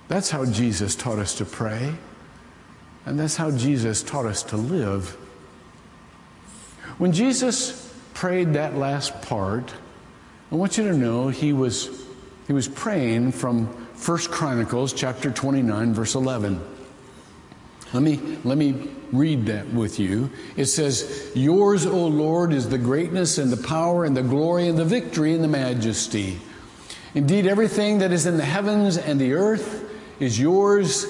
That's 0.08 0.30
how 0.30 0.46
Jesus 0.46 0.96
taught 0.96 1.20
us 1.20 1.36
to 1.36 1.46
pray, 1.46 1.94
and 3.06 3.20
that's 3.20 3.36
how 3.36 3.51
Jesus 3.51 4.04
taught 4.04 4.25
us 4.25 4.44
to 4.44 4.58
live. 4.58 5.18
When 6.98 7.12
Jesus 7.12 7.94
prayed 8.13 8.54
that 8.54 8.75
last 8.75 9.22
part, 9.24 9.74
I 10.51 10.56
want 10.56 10.77
you 10.77 10.84
to 10.86 10.98
know 10.98 11.30
he 11.30 11.54
was, 11.54 12.06
he 12.48 12.54
was 12.54 12.68
praying 12.68 13.32
from 13.32 13.85
1 14.04 14.18
Chronicles 14.30 14.94
chapter 14.94 15.32
29, 15.32 15.94
verse 15.94 16.16
11. 16.16 16.62
Let 17.94 18.04
me, 18.04 18.38
let 18.44 18.58
me 18.58 18.90
read 19.12 19.46
that 19.46 19.68
with 19.74 20.00
you. 20.00 20.30
It 20.58 20.66
says, 20.66 21.32
Yours, 21.34 21.86
O 21.86 22.08
Lord, 22.08 22.52
is 22.52 22.68
the 22.68 22.78
greatness 22.78 23.38
and 23.38 23.52
the 23.52 23.68
power 23.68 24.04
and 24.04 24.16
the 24.16 24.24
glory 24.24 24.68
and 24.68 24.78
the 24.78 24.86
victory 24.86 25.34
and 25.34 25.44
the 25.44 25.48
majesty. 25.48 26.40
Indeed, 27.14 27.48
everything 27.48 28.00
that 28.00 28.12
is 28.12 28.25
in 28.25 28.38
the 28.38 28.44
heavens 28.44 28.98
and 28.98 29.20
the 29.20 29.34
earth 29.34 29.90
is 30.20 30.38
yours. 30.40 31.06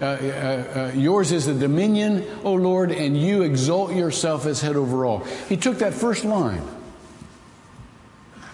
Uh, 0.00 0.04
uh, 0.04 0.08
uh, 0.08 0.92
yours 0.94 1.32
is 1.32 1.46
the 1.46 1.54
dominion, 1.54 2.24
O 2.44 2.54
Lord, 2.54 2.90
and 2.90 3.16
you 3.16 3.42
exalt 3.42 3.92
yourself 3.92 4.46
as 4.46 4.62
head 4.62 4.76
over 4.76 5.04
all. 5.04 5.18
He 5.48 5.56
took 5.56 5.78
that 5.78 5.92
first 5.92 6.24
line 6.24 6.66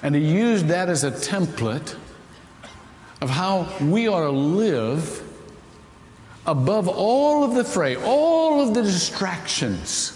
and 0.03 0.15
he 0.15 0.21
used 0.21 0.67
that 0.69 0.89
as 0.89 1.05
a 1.05 1.11
template 1.11 1.97
of 3.21 3.31
how 3.31 3.69
we 3.81 4.09
ought 4.09 4.21
to 4.21 4.31
live 4.31 5.23
above 6.47 6.89
all 6.89 7.45
of 7.45 7.55
the 7.55 7.65
fray, 7.65 7.97
all 7.97 8.61
of 8.61 8.75
the 8.75 8.83
distractions 8.83 10.15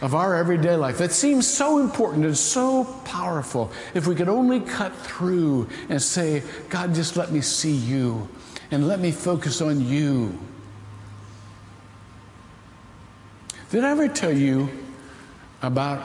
of 0.00 0.14
our 0.14 0.34
everyday 0.34 0.76
life 0.76 0.98
that 0.98 1.12
seems 1.12 1.46
so 1.46 1.78
important 1.78 2.24
and 2.24 2.36
so 2.36 2.84
powerful. 3.04 3.70
If 3.92 4.06
we 4.06 4.14
could 4.14 4.28
only 4.28 4.60
cut 4.60 4.96
through 4.96 5.68
and 5.88 6.00
say, 6.00 6.42
God, 6.70 6.94
just 6.94 7.16
let 7.16 7.30
me 7.30 7.40
see 7.42 7.74
you 7.74 8.28
and 8.70 8.88
let 8.88 9.00
me 9.00 9.10
focus 9.10 9.60
on 9.60 9.84
you. 9.86 10.38
Did 13.70 13.84
I 13.84 13.90
ever 13.90 14.08
tell 14.08 14.32
you 14.32 14.70
about 15.62 16.02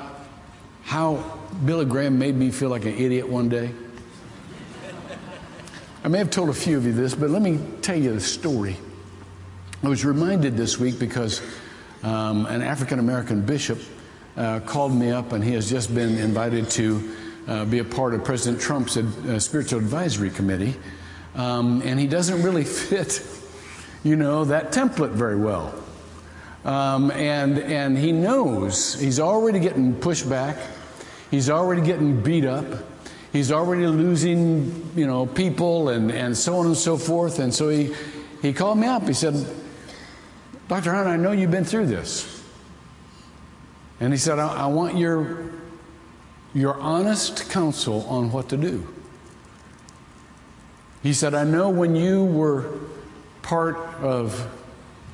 how 0.83 1.39
Billy 1.63 1.85
Graham 1.85 2.19
made 2.19 2.35
me 2.35 2.51
feel 2.51 2.69
like 2.69 2.85
an 2.85 2.95
idiot 2.95 3.27
one 3.27 3.49
day? 3.49 3.71
I 6.05 6.07
may 6.07 6.19
have 6.19 6.29
told 6.29 6.49
a 6.49 6.53
few 6.53 6.77
of 6.77 6.85
you 6.85 6.93
this, 6.93 7.15
but 7.15 7.31
let 7.31 7.41
me 7.41 7.59
tell 7.81 7.97
you 7.97 8.13
the 8.13 8.19
story. 8.19 8.77
I 9.81 9.87
was 9.89 10.05
reminded 10.05 10.55
this 10.55 10.77
week 10.77 10.99
because 10.99 11.41
um, 12.03 12.45
an 12.45 12.61
African 12.61 12.99
American 12.99 13.41
bishop 13.41 13.79
uh, 14.37 14.59
called 14.59 14.93
me 14.93 15.09
up 15.09 15.31
and 15.31 15.43
he 15.43 15.53
has 15.53 15.67
just 15.67 15.95
been 15.95 16.19
invited 16.19 16.69
to 16.69 17.15
uh, 17.47 17.65
be 17.65 17.79
a 17.79 17.83
part 17.83 18.13
of 18.13 18.23
President 18.23 18.61
Trump's 18.61 18.97
uh, 18.97 19.39
spiritual 19.39 19.79
advisory 19.79 20.29
committee, 20.29 20.75
um, 21.33 21.81
and 21.83 21.99
he 21.99 22.05
doesn't 22.05 22.43
really 22.43 22.63
fit, 22.89 23.25
you 24.03 24.15
know, 24.15 24.45
that 24.45 24.71
template 24.71 25.13
very 25.13 25.37
well. 25.37 25.73
Um, 26.65 27.09
and 27.09 27.57
and 27.57 27.97
he 27.97 28.11
knows 28.11 28.93
he's 28.93 29.19
already 29.19 29.59
getting 29.59 29.95
pushed 29.95 30.29
back, 30.29 30.57
he's 31.31 31.49
already 31.49 31.81
getting 31.81 32.21
beat 32.21 32.45
up, 32.45 32.63
he's 33.35 33.51
already 33.51 33.85
losing, 33.85 34.91
you 34.95 35.05
know, 35.05 35.25
people 35.25 35.89
and 35.89 36.11
and 36.11 36.35
so 36.37 36.57
on 36.57 36.67
and 36.67 36.77
so 36.77 36.97
forth. 36.97 37.39
And 37.39 37.53
so 37.53 37.69
he 37.69 37.93
he 38.41 38.53
called 38.53 38.77
me 38.77 38.87
up. 38.87 39.07
He 39.07 39.13
said, 39.13 39.33
Dr. 40.67 40.93
Hunt, 40.93 41.07
I 41.07 41.17
know 41.17 41.31
you've 41.31 41.51
been 41.51 41.65
through 41.65 41.87
this. 41.87 42.43
And 43.99 44.11
he 44.11 44.17
said, 44.17 44.39
I, 44.39 44.63
I 44.63 44.67
want 44.67 44.97
your, 44.97 45.51
your 46.53 46.75
honest 46.75 47.49
counsel 47.49 48.05
on 48.07 48.31
what 48.31 48.49
to 48.49 48.57
do. 48.57 48.87
He 51.01 51.13
said, 51.13 51.33
I 51.33 51.43
know 51.43 51.69
when 51.69 51.95
you 51.95 52.25
were 52.25 52.65
part 53.41 53.77
of 54.01 54.51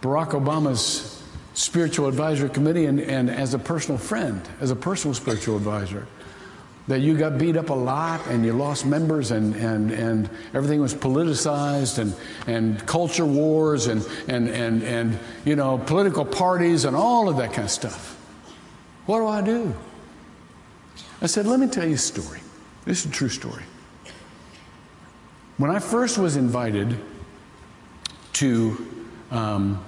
Barack 0.01 0.30
Obama's 0.30 1.22
spiritual 1.54 2.08
advisory 2.08 2.50
committee 2.50 2.86
and, 2.86 3.00
and 3.00 3.30
as 3.30 3.54
a 3.54 3.60
personal 3.60 3.98
friend, 3.98 4.42
as 4.62 4.72
a 4.72 4.75
personal 4.75 5.13
spiritual 5.13 5.58
advisor, 5.58 6.08
that 6.88 7.00
you 7.00 7.16
got 7.18 7.38
beat 7.38 7.56
up 7.56 7.70
a 7.70 7.74
lot 7.74 8.26
and 8.28 8.44
you 8.44 8.54
lost 8.54 8.86
members 8.86 9.32
and, 9.32 9.56
and, 9.56 9.92
and 9.92 10.30
everything 10.54 10.82
was 10.82 10.94
politicized 10.94 12.00
and, 12.00 12.16
and 12.48 12.86
culture 12.88 13.26
wars 13.26 13.88
and, 13.88 14.06
and, 14.28 14.50
and, 14.50 14.84
and, 14.84 15.20
you 15.46 15.56
know, 15.56 15.78
political 15.78 16.26
parties 16.26 16.86
and 16.86 16.96
all 16.96 17.30
of 17.30 17.38
that 17.38 17.54
kind 17.54 17.66
of 17.66 17.72
stuff. 17.72 18.18
What 19.06 19.20
do 19.20 19.28
I 19.28 19.42
do? 19.42 19.76
I 21.22 21.28
said, 21.28 21.46
let 21.46 21.60
me 21.60 21.68
tell 21.68 21.88
you 21.88 21.96
a 21.96 21.98
story. 22.00 22.40
This 22.84 23.06
is 23.06 23.12
a 23.12 23.14
true 23.14 23.30
story. 23.30 23.64
When 25.58 25.70
I 25.70 25.78
first 25.78 26.18
was 26.18 26.36
invited 26.36 26.98
to, 28.34 29.06
um, 29.30 29.84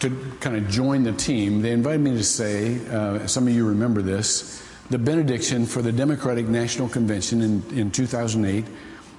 to 0.00 0.32
kind 0.40 0.56
of 0.56 0.68
join 0.70 1.02
the 1.02 1.12
team, 1.12 1.60
they 1.60 1.72
invited 1.72 2.00
me 2.00 2.12
to 2.12 2.24
say, 2.24 2.80
uh, 2.88 3.26
some 3.26 3.46
of 3.46 3.54
you 3.54 3.68
remember 3.68 4.00
this, 4.00 4.66
the 4.90 4.98
benediction 4.98 5.66
for 5.66 5.82
the 5.82 5.92
Democratic 5.92 6.46
National 6.46 6.88
Convention 6.88 7.40
in, 7.40 7.62
in 7.78 7.90
2008 7.90 8.64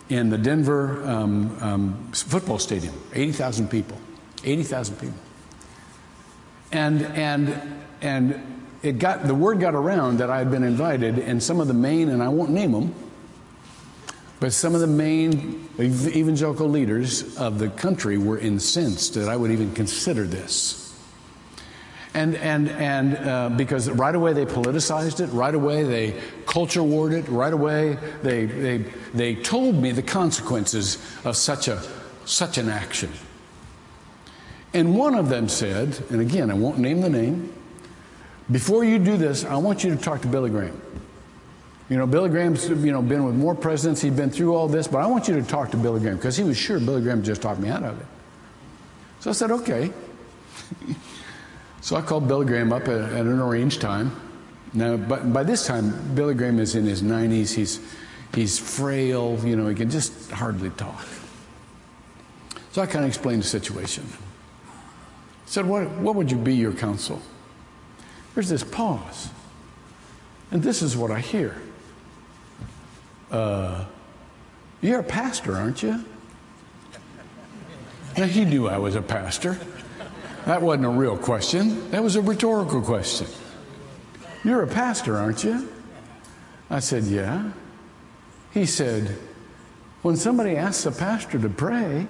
in 0.09 0.29
the 0.29 0.37
Denver 0.37 1.03
um, 1.03 1.57
um, 1.61 2.11
football 2.11 2.59
stadium, 2.59 2.93
80,000 3.13 3.69
people. 3.69 3.97
80,000 4.43 4.95
people. 4.97 5.17
And, 6.71 7.01
and, 7.03 7.81
and 8.01 8.63
it 8.83 8.99
got, 8.99 9.25
the 9.25 9.33
word 9.33 9.59
got 9.59 9.73
around 9.73 10.19
that 10.19 10.29
I 10.29 10.37
had 10.37 10.51
been 10.51 10.63
invited, 10.63 11.17
and 11.17 11.41
some 11.41 11.59
of 11.59 11.67
the 11.67 11.73
main, 11.73 12.09
and 12.09 12.21
I 12.21 12.29
won't 12.29 12.51
name 12.51 12.71
them, 12.71 12.93
but 14.39 14.53
some 14.53 14.75
of 14.75 14.81
the 14.81 14.87
main 14.87 15.67
evangelical 15.79 16.69
leaders 16.69 17.37
of 17.37 17.57
the 17.57 17.69
country 17.69 18.17
were 18.17 18.37
incensed 18.37 19.15
that 19.15 19.29
I 19.29 19.35
would 19.35 19.49
even 19.49 19.73
consider 19.73 20.25
this. 20.25 20.84
And, 22.15 22.35
and, 22.37 22.69
and 22.69 23.17
uh, 23.17 23.49
because 23.49 23.89
right 23.91 24.15
away 24.15 24.31
they 24.31 24.45
politicized 24.45 25.19
it, 25.19 25.27
right 25.27 25.53
away 25.53 25.83
they 25.83 26.19
culture 26.45 26.81
warred 26.81 27.11
it, 27.11 27.27
right 27.27 27.51
away 27.51 27.97
they, 28.23 28.45
they, 28.45 28.77
they 29.13 29.35
told 29.35 29.75
me 29.75 29.91
the 29.91 30.01
consequences 30.01 30.97
of 31.25 31.35
such, 31.35 31.67
a, 31.67 31.83
such 32.23 32.57
an 32.57 32.69
action. 32.69 33.11
And 34.73 34.97
one 34.97 35.13
of 35.15 35.27
them 35.27 35.49
said, 35.49 36.01
and 36.09 36.21
again, 36.21 36.49
I 36.49 36.53
won't 36.53 36.79
name 36.79 37.01
the 37.01 37.09
name, 37.09 37.53
before 38.49 38.85
you 38.85 38.97
do 38.97 39.17
this, 39.17 39.43
I 39.43 39.57
want 39.57 39.83
you 39.83 39.93
to 39.93 40.01
talk 40.01 40.21
to 40.21 40.27
Billy 40.27 40.49
Graham. 40.49 40.81
You 41.89 41.97
know, 41.97 42.07
Billy 42.07 42.29
Graham's 42.29 42.67
you 42.69 42.91
know 42.91 43.01
been 43.01 43.25
with 43.25 43.35
more 43.35 43.55
presidents. 43.55 44.01
He's 44.01 44.13
been 44.13 44.29
through 44.29 44.55
all 44.55 44.67
this, 44.67 44.87
but 44.87 44.99
I 44.99 45.07
want 45.07 45.27
you 45.27 45.35
to 45.35 45.43
talk 45.43 45.71
to 45.71 45.77
Billy 45.77 45.99
Graham 45.99 46.15
because 46.15 46.37
he 46.37 46.43
was 46.43 46.57
sure 46.57 46.79
Billy 46.79 47.01
Graham 47.01 47.23
just 47.23 47.41
talked 47.41 47.59
me 47.59 47.69
out 47.69 47.83
of 47.83 47.99
it. 47.99 48.07
So 49.19 49.29
I 49.29 49.33
said, 49.33 49.51
okay. 49.51 49.91
So 51.85 51.95
I 51.95 52.01
called 52.01 52.27
Billy 52.27 52.47
Graham 52.47 52.73
up 52.73 52.87
at, 52.87 52.99
at 52.99 53.27
an 53.27 53.39
arranged 53.39 53.79
time. 53.79 54.11
Now, 54.73 54.97
but 54.97 55.31
by 55.31 55.43
this 55.43 55.67
time, 55.67 56.15
Billy 56.15 56.33
Graham 56.33 56.57
is 56.57 56.73
in 56.73 56.83
his 56.83 57.03
90s. 57.03 57.53
He's, 57.53 57.79
he's 58.33 58.57
frail, 58.57 59.39
you 59.43 59.55
know, 59.55 59.67
he 59.67 59.75
can 59.75 59.91
just 59.91 60.31
hardly 60.31 60.71
talk. 60.71 61.05
So 62.71 62.81
I 62.81 62.87
kind 62.87 63.05
of 63.05 63.09
explained 63.09 63.43
the 63.43 63.47
situation. 63.47 64.03
I 64.11 64.71
said, 65.45 65.67
what, 65.67 65.87
what 65.97 66.15
would 66.15 66.31
you 66.31 66.37
be 66.37 66.55
your 66.55 66.73
counsel? 66.73 67.21
There's 68.33 68.49
this 68.49 68.63
pause. 68.63 69.29
And 70.49 70.63
this 70.63 70.81
is 70.81 70.97
what 70.97 71.11
I 71.11 71.19
hear. 71.19 71.55
Uh, 73.29 73.85
you're 74.81 75.01
a 75.01 75.03
pastor, 75.03 75.55
aren't 75.55 75.83
you? 75.83 76.03
Now, 78.17 78.25
he 78.25 78.43
knew 78.43 78.67
I 78.67 78.79
was 78.79 78.95
a 78.95 79.03
pastor. 79.03 79.59
That 80.45 80.61
wasn't 80.61 80.85
a 80.85 80.89
real 80.89 81.17
question, 81.17 81.89
that 81.91 82.03
was 82.03 82.15
a 82.15 82.21
rhetorical 82.21 82.81
question. 82.81 83.27
You're 84.43 84.61
a 84.61 84.67
pastor, 84.67 85.17
aren't 85.17 85.43
you? 85.43 85.67
I 86.69 86.79
said, 86.79 87.03
Yeah. 87.03 87.51
He 88.51 88.65
said, 88.65 89.17
When 90.03 90.15
somebody 90.15 90.55
asks 90.55 90.85
a 90.85 90.91
pastor 90.91 91.39
to 91.39 91.49
pray, 91.49 92.07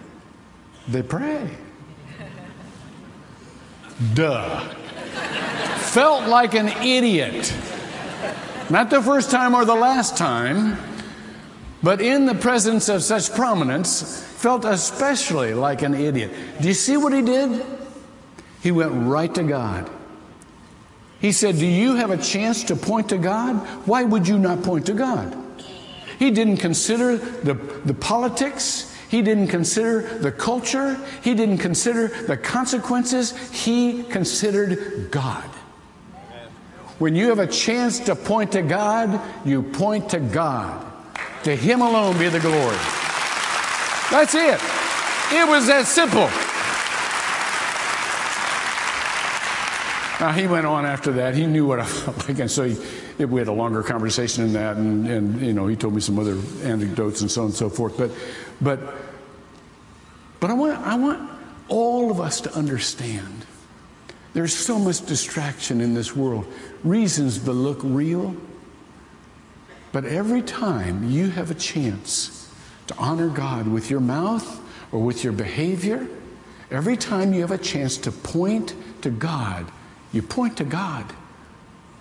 they 0.88 1.02
pray. 1.02 1.50
Duh. 4.14 4.60
Felt 5.78 6.28
like 6.28 6.56
an 6.56 6.68
idiot. 6.68 7.54
Not 8.70 8.90
the 8.90 9.02
first 9.02 9.32
time 9.32 9.56
or 9.56 9.64
the 9.64 9.76
last 9.76 10.18
time, 10.18 10.78
but 11.82 12.02
in 12.02 12.26
the 12.26 12.36
presence 12.36 12.90
of 12.90 13.02
such 13.02 13.34
prominence, 13.34 14.24
felt 14.24 14.66
especially 14.66 15.54
like 15.54 15.84
an 15.84 15.94
idiot. 15.94 16.32
Do 16.60 16.68
you 16.68 16.74
see 16.74 16.98
what 16.98 17.14
he 17.14 17.22
did? 17.22 17.75
He 18.66 18.72
went 18.72 18.94
right 18.94 19.32
to 19.36 19.44
God. 19.44 19.88
He 21.20 21.34
said, 21.34 21.60
Do 21.60 21.68
you 21.68 21.98
have 21.98 22.10
a 22.10 22.18
chance 22.18 22.64
to 22.64 22.76
point 22.76 23.10
to 23.10 23.20
God? 23.20 23.58
Why 23.86 24.04
would 24.04 24.28
you 24.28 24.40
not 24.40 24.64
point 24.64 24.88
to 24.88 24.96
God? 24.96 25.38
He 26.18 26.32
didn't 26.32 26.58
consider 26.58 27.16
the, 27.16 27.54
the 27.54 27.94
politics. 27.94 28.92
He 29.08 29.22
didn't 29.22 29.50
consider 29.50 30.18
the 30.18 30.32
culture. 30.32 31.00
He 31.22 31.36
didn't 31.36 31.60
consider 31.60 32.08
the 32.08 32.38
consequences. 32.38 33.38
He 33.52 34.02
considered 34.02 35.12
God. 35.12 35.48
When 36.98 37.16
you 37.16 37.30
have 37.30 37.38
a 37.38 37.46
chance 37.46 38.00
to 38.00 38.16
point 38.16 38.54
to 38.54 38.64
God, 38.64 39.22
you 39.46 39.62
point 39.62 40.10
to 40.10 40.20
God. 40.20 40.92
To 41.44 41.56
Him 41.56 41.82
alone 41.82 42.18
be 42.18 42.30
the 42.30 42.40
glory. 42.40 42.78
That's 44.10 44.34
it. 44.34 44.60
It 45.32 45.48
was 45.48 45.68
that 45.68 45.86
simple. 45.86 46.28
Now, 50.20 50.32
he 50.32 50.48
went 50.48 50.66
on 50.66 50.86
after 50.86 51.12
that. 51.14 51.36
He 51.36 51.46
knew 51.46 51.66
what 51.66 51.80
I 51.80 51.86
felt 51.86 52.28
like. 52.28 52.40
And 52.40 52.50
so 52.50 52.64
he, 52.64 53.26
we 53.26 53.40
had 53.40 53.48
a 53.48 53.54
longer 53.54 53.84
conversation 53.84 54.46
in 54.46 54.54
that. 54.54 54.78
And, 54.78 55.08
and, 55.08 55.42
you 55.42 55.54
know, 55.54 55.68
he 55.68 55.76
told 55.76 55.94
me 55.94 56.02
some 56.02 56.18
other 56.20 56.38
anecdotes 56.64 57.22
and 57.22 57.30
so 57.30 57.42
on 57.42 57.48
and 57.48 57.56
so 57.56 57.70
forth. 57.70 57.98
But, 57.98 58.12
but, 58.62 58.80
but 60.40 60.50
I, 60.50 60.54
want, 60.54 60.80
I 60.80 60.96
want 60.96 61.30
all 61.68 62.12
of 62.12 62.20
us 62.20 62.42
to 62.42 62.56
understand 62.56 63.46
there's 64.36 64.54
so 64.54 64.78
much 64.78 65.06
distraction 65.06 65.80
in 65.80 65.94
this 65.94 66.14
world, 66.14 66.46
reasons 66.84 67.40
to 67.40 67.54
look 67.54 67.80
real. 67.82 68.36
But 69.94 70.04
every 70.04 70.42
time 70.42 71.10
you 71.10 71.30
have 71.30 71.52
a 71.52 71.56
chance 71.56 72.54
to 72.88 72.98
honor 72.98 73.30
God 73.30 73.66
with 73.66 73.90
your 73.90 74.02
mouth 74.02 74.62
or 74.92 75.00
with 75.00 75.24
your 75.24 75.32
behavior, 75.32 76.06
every 76.70 76.98
time 76.98 77.34
you 77.34 77.42
have 77.42 77.52
a 77.52 77.58
chance 77.58 77.96
to 78.00 78.12
point 78.12 78.76
to 79.04 79.10
God, 79.10 79.72
you 80.16 80.22
point 80.22 80.58
to 80.58 80.64
God. 80.64 81.06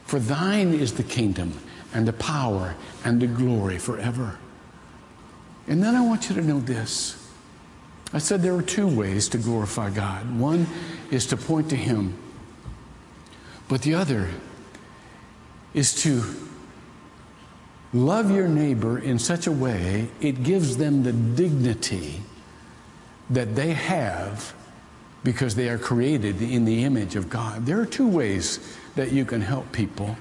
For 0.06 0.18
thine 0.18 0.72
is 0.72 0.94
the 0.94 1.02
kingdom 1.02 1.54
and 1.92 2.06
the 2.06 2.12
power 2.12 2.74
and 3.04 3.20
the 3.20 3.26
glory 3.26 3.78
forever. 3.78 4.38
And 5.66 5.82
then 5.82 5.94
I 5.94 6.00
want 6.02 6.28
you 6.28 6.34
to 6.36 6.42
know 6.42 6.60
this. 6.60 7.20
I 8.12 8.18
said 8.18 8.42
there 8.42 8.54
are 8.54 8.62
two 8.62 8.86
ways 8.86 9.28
to 9.30 9.38
glorify 9.38 9.90
God. 9.90 10.38
One 10.38 10.66
is 11.10 11.26
to 11.26 11.36
point 11.36 11.70
to 11.70 11.76
Him, 11.76 12.16
but 13.68 13.82
the 13.82 13.94
other 13.94 14.28
is 15.72 15.94
to 16.02 16.22
love 17.92 18.30
your 18.30 18.46
neighbor 18.46 18.98
in 18.98 19.18
such 19.18 19.46
a 19.46 19.52
way 19.52 20.08
it 20.20 20.42
gives 20.42 20.76
them 20.76 21.02
the 21.02 21.12
dignity 21.12 22.20
that 23.30 23.56
they 23.56 23.72
have 23.72 24.54
because 25.24 25.54
they 25.56 25.68
are 25.70 25.78
created 25.78 26.40
in 26.42 26.64
the 26.64 26.84
image 26.84 27.16
of 27.16 27.28
God. 27.30 27.66
There 27.66 27.80
are 27.80 27.86
two 27.86 28.06
ways 28.06 28.76
that 28.94 29.10
you 29.10 29.24
can 29.24 29.40
help 29.40 29.72
people. 29.72 30.16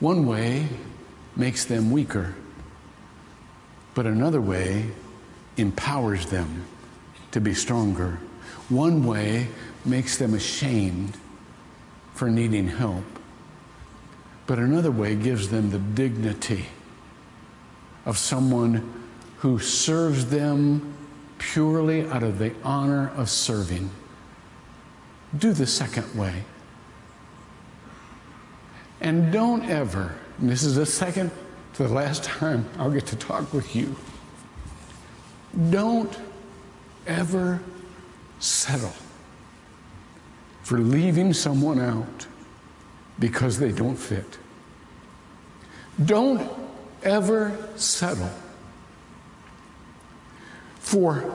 One 0.00 0.26
way 0.26 0.68
makes 1.36 1.64
them 1.64 1.90
weaker, 1.90 2.34
but 3.94 4.04
another 4.04 4.40
way 4.40 4.90
empowers 5.56 6.26
them 6.26 6.64
to 7.30 7.40
be 7.40 7.54
stronger. 7.54 8.18
One 8.68 9.04
way 9.06 9.48
makes 9.84 10.18
them 10.18 10.34
ashamed 10.34 11.16
for 12.14 12.28
needing 12.28 12.68
help. 12.68 13.04
but 14.46 14.58
another 14.58 14.90
way 14.90 15.14
gives 15.14 15.48
them 15.48 15.70
the 15.70 15.78
dignity 15.78 16.66
of 18.04 18.18
someone 18.18 19.02
who 19.38 19.58
serves 19.58 20.26
them 20.26 20.94
purely 21.42 22.06
out 22.08 22.22
of 22.22 22.38
the 22.38 22.54
honor 22.62 23.10
of 23.16 23.28
serving. 23.28 23.90
Do 25.36 25.52
the 25.52 25.66
second 25.66 26.14
way. 26.14 26.44
And 29.00 29.32
don't 29.32 29.64
ever, 29.64 30.14
and 30.38 30.48
this 30.48 30.62
is 30.62 30.76
the 30.76 30.86
second 30.86 31.32
to 31.74 31.82
the 31.82 31.92
last 31.92 32.22
time 32.22 32.68
I'll 32.78 32.92
get 32.92 33.06
to 33.06 33.16
talk 33.16 33.52
with 33.52 33.74
you, 33.74 33.96
don't 35.70 36.16
ever 37.06 37.60
settle 38.38 38.94
for 40.62 40.78
leaving 40.78 41.32
someone 41.32 41.80
out 41.80 42.26
because 43.18 43.58
they 43.58 43.72
don't 43.72 43.96
fit. 43.96 44.38
Don't 46.04 46.48
ever 47.02 47.56
settle 47.76 48.30
for 50.82 51.32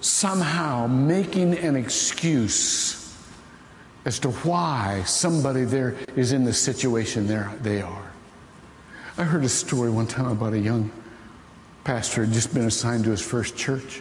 somehow 0.00 0.86
making 0.86 1.58
an 1.58 1.74
excuse 1.74 3.16
as 4.04 4.18
to 4.18 4.30
why 4.30 5.02
somebody 5.04 5.64
there 5.64 5.96
is 6.16 6.32
in 6.32 6.44
the 6.44 6.52
situation 6.52 7.26
there 7.26 7.52
they 7.62 7.82
are. 7.82 8.12
I 9.18 9.24
heard 9.24 9.44
a 9.44 9.48
story 9.48 9.90
one 9.90 10.06
time 10.06 10.28
about 10.28 10.52
a 10.52 10.58
young 10.58 10.92
pastor 11.82 12.24
had 12.24 12.32
just 12.32 12.54
been 12.54 12.66
assigned 12.66 13.04
to 13.04 13.10
his 13.10 13.20
first 13.20 13.56
church. 13.56 14.00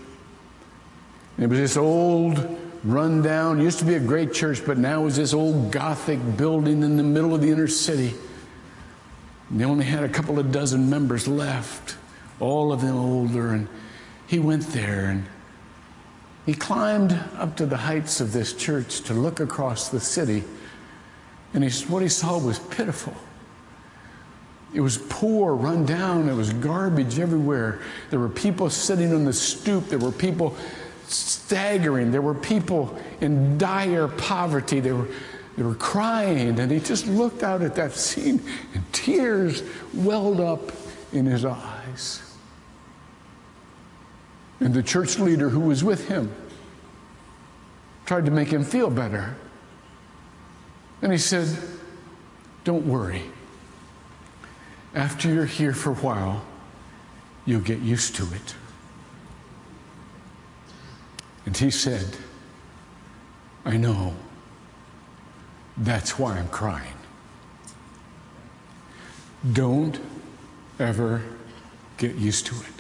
And 1.38 1.46
it 1.46 1.48
was 1.48 1.60
this 1.60 1.78
old, 1.78 2.60
rundown, 2.84 3.62
used 3.62 3.80
to 3.80 3.86
be 3.86 3.96
a 3.96 4.00
great 4.00 4.34
church, 4.34 4.66
but 4.66 4.78
now 4.78 5.02
it 5.02 5.06
was 5.06 5.16
this 5.16 5.34
old 5.34 5.72
Gothic 5.72 6.20
building 6.38 6.84
in 6.84 6.98
the 6.98 7.04
middle 7.04 7.34
of 7.34 7.42
the 7.42 7.50
inner 7.50 7.68
city. 7.68 8.14
And 9.50 9.60
they 9.60 9.66
only 9.66 9.86
had 9.86 10.04
a 10.04 10.10
couple 10.10 10.40
of 10.40 10.52
dozen 10.52 10.90
members 10.90 11.28
left, 11.28 11.96
all 12.40 12.72
of 12.72 12.82
them 12.82 12.96
older. 12.96 13.52
And 13.52 13.68
he 14.30 14.38
went 14.38 14.68
there 14.68 15.06
and 15.06 15.26
he 16.46 16.54
climbed 16.54 17.12
up 17.38 17.58
to 17.58 17.66
the 17.66 17.78
heights 17.78 18.22
of 18.22 18.32
this 18.32 18.54
church 18.54 19.02
to 19.02 19.14
look 19.14 19.40
across 19.40 19.90
the 19.90 20.00
city. 20.00 20.44
And 21.56 21.64
he, 21.64 21.86
what 21.92 22.04
he 22.04 22.10
saw 22.10 22.38
was 22.38 22.60
pitiful. 22.60 23.16
It 24.72 24.82
was 24.82 25.00
poor, 25.10 25.56
run 25.56 25.84
down. 25.84 26.28
There 26.28 26.36
was 26.36 26.54
garbage 26.54 27.18
everywhere. 27.18 27.82
There 28.12 28.20
were 28.20 28.30
people 28.30 28.70
sitting 28.70 29.16
on 29.16 29.26
the 29.26 29.34
stoop. 29.34 29.88
There 29.88 29.98
were 29.98 30.12
people 30.12 30.56
staggering. 31.08 32.12
There 32.12 32.22
were 32.22 32.36
people 32.36 32.96
in 33.22 33.58
dire 33.58 34.08
poverty. 34.08 34.80
They 34.80 34.92
were, 34.92 35.08
they 35.58 35.64
were 35.64 35.74
crying. 35.74 36.60
And 36.60 36.72
he 36.72 36.80
just 36.80 37.08
looked 37.08 37.42
out 37.42 37.64
at 37.64 37.74
that 37.76 37.94
scene, 37.94 38.44
and 38.76 38.94
tears 38.94 39.64
welled 39.92 40.40
up 40.40 40.72
in 41.14 41.26
his 41.26 41.46
eyes. 41.46 42.29
And 44.60 44.74
the 44.74 44.84
church 44.84 45.20
leader 45.20 45.50
who 45.50 45.62
was 45.62 45.84
with 45.84 46.08
him 46.08 46.34
tried 48.06 48.26
to 48.26 48.32
make 48.32 48.50
him 48.50 48.64
feel 48.64 48.90
better. 48.90 49.36
And 51.02 51.12
he 51.12 51.18
said, 51.18 51.48
Don't 52.64 52.86
worry. 52.86 53.24
After 54.94 55.30
you're 55.30 55.46
here 55.46 55.74
for 55.74 55.92
a 55.92 55.96
while, 55.96 56.44
you'll 57.46 57.62
get 57.62 57.80
used 57.80 58.16
to 58.16 58.24
it. 58.24 58.56
And 61.46 61.56
he 61.56 61.72
said, 61.72 62.18
I 63.66 63.78
know. 63.78 64.14
That's 65.78 66.20
why 66.20 66.38
I'm 66.38 66.50
crying. 66.50 66.94
Don't 69.54 70.00
ever 70.80 71.22
get 71.98 72.16
used 72.16 72.46
to 72.48 72.56
it. 72.56 72.79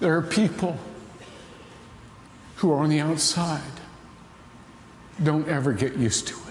There 0.00 0.16
are 0.16 0.22
people 0.22 0.78
who 2.56 2.72
are 2.72 2.78
on 2.78 2.90
the 2.90 3.00
outside. 3.00 3.62
Don't 5.22 5.48
ever 5.48 5.72
get 5.72 5.96
used 5.96 6.28
to 6.28 6.34
it. 6.34 6.48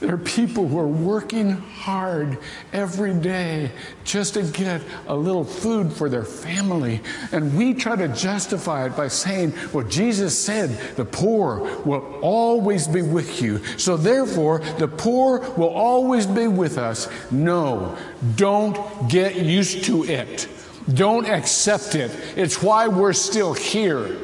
There 0.00 0.14
are 0.14 0.18
people 0.18 0.66
who 0.66 0.78
are 0.78 0.88
working 0.88 1.50
hard 1.50 2.38
every 2.72 3.12
day 3.12 3.70
just 4.02 4.32
to 4.32 4.42
get 4.42 4.80
a 5.06 5.14
little 5.14 5.44
food 5.44 5.92
for 5.92 6.08
their 6.08 6.24
family. 6.24 7.02
And 7.32 7.54
we 7.54 7.74
try 7.74 7.96
to 7.96 8.08
justify 8.08 8.86
it 8.86 8.96
by 8.96 9.08
saying, 9.08 9.52
well, 9.74 9.86
Jesus 9.86 10.38
said 10.38 10.70
the 10.96 11.04
poor 11.04 11.82
will 11.84 12.18
always 12.22 12.88
be 12.88 13.02
with 13.02 13.42
you. 13.42 13.62
So 13.76 13.98
therefore, 13.98 14.60
the 14.78 14.88
poor 14.88 15.40
will 15.58 15.68
always 15.68 16.26
be 16.26 16.48
with 16.48 16.78
us. 16.78 17.06
No, 17.30 17.98
don't 18.36 18.78
get 19.10 19.36
used 19.36 19.84
to 19.84 20.04
it. 20.04 20.48
Don't 20.94 21.26
accept 21.26 21.94
it. 21.94 22.10
It's 22.36 22.62
why 22.62 22.88
we're 22.88 23.12
still 23.12 23.52
here. 23.52 24.16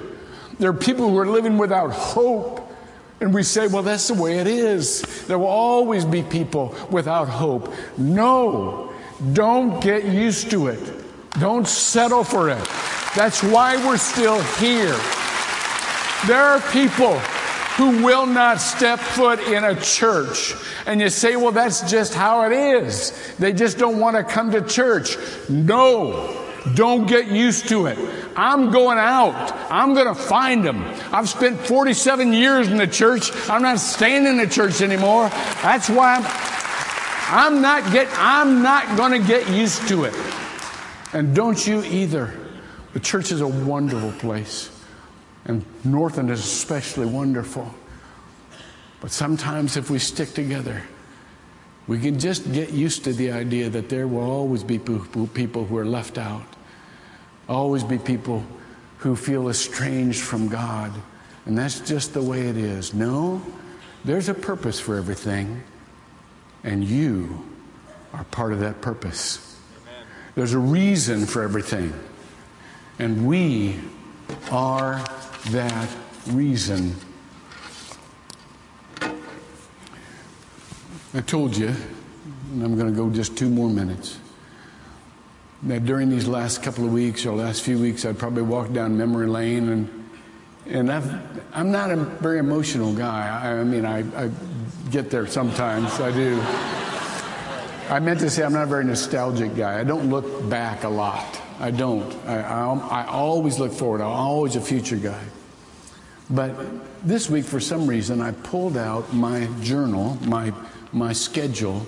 There 0.59 0.71
are 0.71 0.75
people 0.75 1.11
who 1.11 1.19
are 1.19 1.27
living 1.27 1.59
without 1.59 1.91
hope. 1.91 2.63
And 3.21 3.33
we 3.33 3.43
say, 3.43 3.67
well, 3.67 3.83
that's 3.83 4.09
the 4.09 4.15
way 4.15 4.39
it 4.39 4.47
is. 4.47 5.03
There 5.27 5.39
will 5.39 5.47
always 5.47 6.05
be 6.05 6.23
people 6.23 6.75
without 6.91 7.29
hope. 7.29 7.73
No, 7.97 8.93
don't 9.33 9.83
get 9.83 10.05
used 10.05 10.51
to 10.51 10.67
it. 10.69 11.05
Don't 11.41 11.67
settle 11.67 12.25
for 12.25 12.51
it. 12.51 12.69
That's 13.15 13.43
why 13.43 13.77
we're 13.87 13.97
still 13.97 14.41
here. 14.59 14.97
There 16.27 16.43
are 16.43 16.61
people 16.73 17.19
who 17.77 18.03
will 18.05 18.27
not 18.27 18.61
step 18.61 18.99
foot 18.99 19.41
in 19.41 19.65
a 19.65 19.79
church. 19.81 20.55
And 20.87 21.01
you 21.01 21.09
say, 21.09 21.37
well, 21.37 21.53
that's 21.53 21.91
just 21.91 22.15
how 22.15 22.43
it 22.45 22.53
is. 22.53 23.35
They 23.39 23.53
just 23.53 23.79
don't 23.79 23.99
want 23.99 24.17
to 24.17 24.25
come 24.25 24.51
to 24.53 24.63
church. 24.63 25.17
No, 25.49 26.46
don't 26.75 27.07
get 27.07 27.29
used 27.29 27.69
to 27.69 27.87
it. 27.87 27.99
I'm 28.37 28.71
going 28.71 28.99
out. 28.99 29.35
I'm 29.71 29.95
going 29.95 30.07
to 30.07 30.15
find 30.15 30.65
them. 30.65 30.83
I've 31.13 31.29
spent 31.29 31.59
47 31.61 32.33
years 32.33 32.69
in 32.69 32.77
the 32.77 32.87
church. 32.87 33.31
I'm 33.49 33.63
not 33.63 33.79
staying 33.79 34.27
in 34.27 34.37
the 34.37 34.47
church 34.47 34.83
anymore. 34.83 35.29
That's 35.63 35.89
why 35.89 36.17
I'm, 36.17 37.55
I'm 37.57 37.63
not 37.63 37.93
get, 37.93 38.09
I'm 38.13 38.63
not 38.63 38.97
going 38.97 39.21
to 39.21 39.27
get 39.27 39.49
used 39.49 39.89
to 39.89 40.05
it. 40.05 40.15
And 41.13 41.35
don't 41.35 41.67
you 41.67 41.83
either. 41.85 42.35
The 42.93 43.01
church 43.01 43.33
is 43.33 43.41
a 43.41 43.49
wonderful 43.49 44.13
place. 44.13 44.71
And 45.45 45.65
Northland 45.85 46.31
is 46.31 46.41
especially 46.41 47.07
wonderful. 47.07 47.73
But 49.01 49.11
sometimes 49.11 49.77
if 49.77 49.91
we 49.91 49.99
stick 49.99 50.35
together, 50.35 50.83
we 51.87 52.01
can 52.01 52.19
just 52.19 52.53
get 52.53 52.73
used 52.73 53.05
to 53.05 53.13
the 53.13 53.31
idea 53.31 53.71
that 53.71 53.89
there 53.89 54.09
will 54.09 54.29
always 54.29 54.65
be 54.65 54.79
people 54.79 55.65
who 55.65 55.77
are 55.77 55.85
left 55.85 56.19
out 56.19 56.56
always 57.49 57.85
be 57.85 57.99
people 57.99 58.45
who 58.99 59.17
feel 59.17 59.49
estranged 59.49 60.23
from 60.23 60.49
God. 60.49 60.93
And 61.45 61.57
that's 61.57 61.81
just 61.81 62.13
the 62.13 62.23
way 62.23 62.49
it 62.49 62.57
is. 62.57 62.93
No, 62.93 63.41
there's 64.05 64.29
a 64.29 64.35
purpose 64.35 64.81
for 64.81 64.97
everything, 64.97 65.63
and 66.65 66.83
you 66.83 67.45
are 68.13 68.25
part 68.25 68.53
of 68.53 68.61
that 68.61 68.81
purpose. 68.81 69.59
Amen. 69.83 70.07
There's 70.35 70.55
a 70.55 70.59
reason 70.59 71.27
for 71.27 71.43
everything, 71.43 71.93
and 72.99 73.27
we 73.27 73.79
are 74.51 75.05
that 75.51 75.89
reason. 76.29 76.95
I 81.15 81.21
told 81.21 81.57
you, 81.57 81.69
and 82.53 82.63
I'm 82.65 82.77
going 82.77 82.93
to 82.93 82.97
go 82.97 83.09
just 83.11 83.37
two 83.37 83.49
more 83.49 83.71
minutes. 83.71 84.19
Now, 85.67 85.81
during 85.81 86.11
these 86.11 86.29
last 86.29 86.63
couple 86.63 86.85
of 86.85 86.93
weeks 86.93 87.27
or 87.27 87.35
last 87.35 87.63
few 87.63 87.77
weeks, 87.77 88.05
I'd 88.05 88.17
probably 88.17 88.43
walk 88.43 88.73
down 88.73 88.97
memory 88.97 89.27
lane, 89.27 89.69
and 89.69 90.09
and 90.67 90.93
i 90.93 91.03
am 91.55 91.73
not 91.73 91.91
a 91.91 91.97
very 91.97 92.39
emotional 92.39 92.95
guy. 92.95 93.27
I, 93.29 93.59
I 93.59 93.65
mean, 93.65 93.85
I, 93.85 93.99
I, 94.27 94.31
get 94.93 95.11
there 95.11 95.27
sometimes. 95.27 95.99
I 95.99 96.13
do. 96.13 96.41
I 97.93 97.99
meant 97.99 98.21
to 98.21 98.31
say 98.31 98.45
I'm 98.45 98.53
not 98.53 98.63
a 98.63 98.67
very 98.67 98.85
nostalgic 98.85 99.57
guy. 99.57 99.81
I 99.81 99.83
don't 99.83 100.09
look 100.09 100.49
back 100.49 100.85
a 100.85 100.89
lot. 100.89 101.41
I 101.59 101.73
don't. 101.73 102.15
I, 102.27 102.43
I, 102.43 103.03
I 103.03 103.07
always 103.09 103.59
look 103.59 103.73
forward. 103.73 104.01
I'm 104.01 104.07
always 104.07 104.55
a 104.55 104.61
future 104.61 104.95
guy. 104.95 105.25
But 106.31 106.55
this 107.05 107.29
week, 107.29 107.45
for 107.45 107.59
some 107.59 107.89
reason, 107.89 108.21
I 108.21 108.31
pulled 108.31 108.77
out 108.77 109.13
my 109.13 109.47
journal, 109.63 110.17
my 110.27 110.53
my 110.93 111.13
schedule 111.13 111.85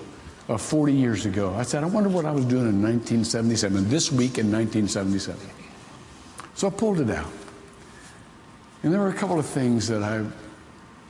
uh, 0.49 0.57
40 0.57 0.93
years 0.93 1.25
ago. 1.25 1.53
I 1.55 1.61
said, 1.61 1.83
I 1.83 1.87
wonder 1.87 2.09
what 2.09 2.25
I 2.25 2.31
was 2.31 2.43
doing 2.43 2.67
in 2.67 2.81
1977, 2.81 3.87
this 3.87 4.11
week 4.11 4.39
in 4.39 4.51
1977. 4.51 5.39
So 6.55 6.67
I 6.67 6.71
pulled 6.71 6.99
it 6.99 7.09
out. 7.11 7.31
And 8.81 8.91
there 8.91 8.99
were 8.99 9.09
a 9.09 9.13
couple 9.13 9.37
of 9.37 9.45
things 9.45 9.87
that 9.87 10.01
I, 10.01 10.25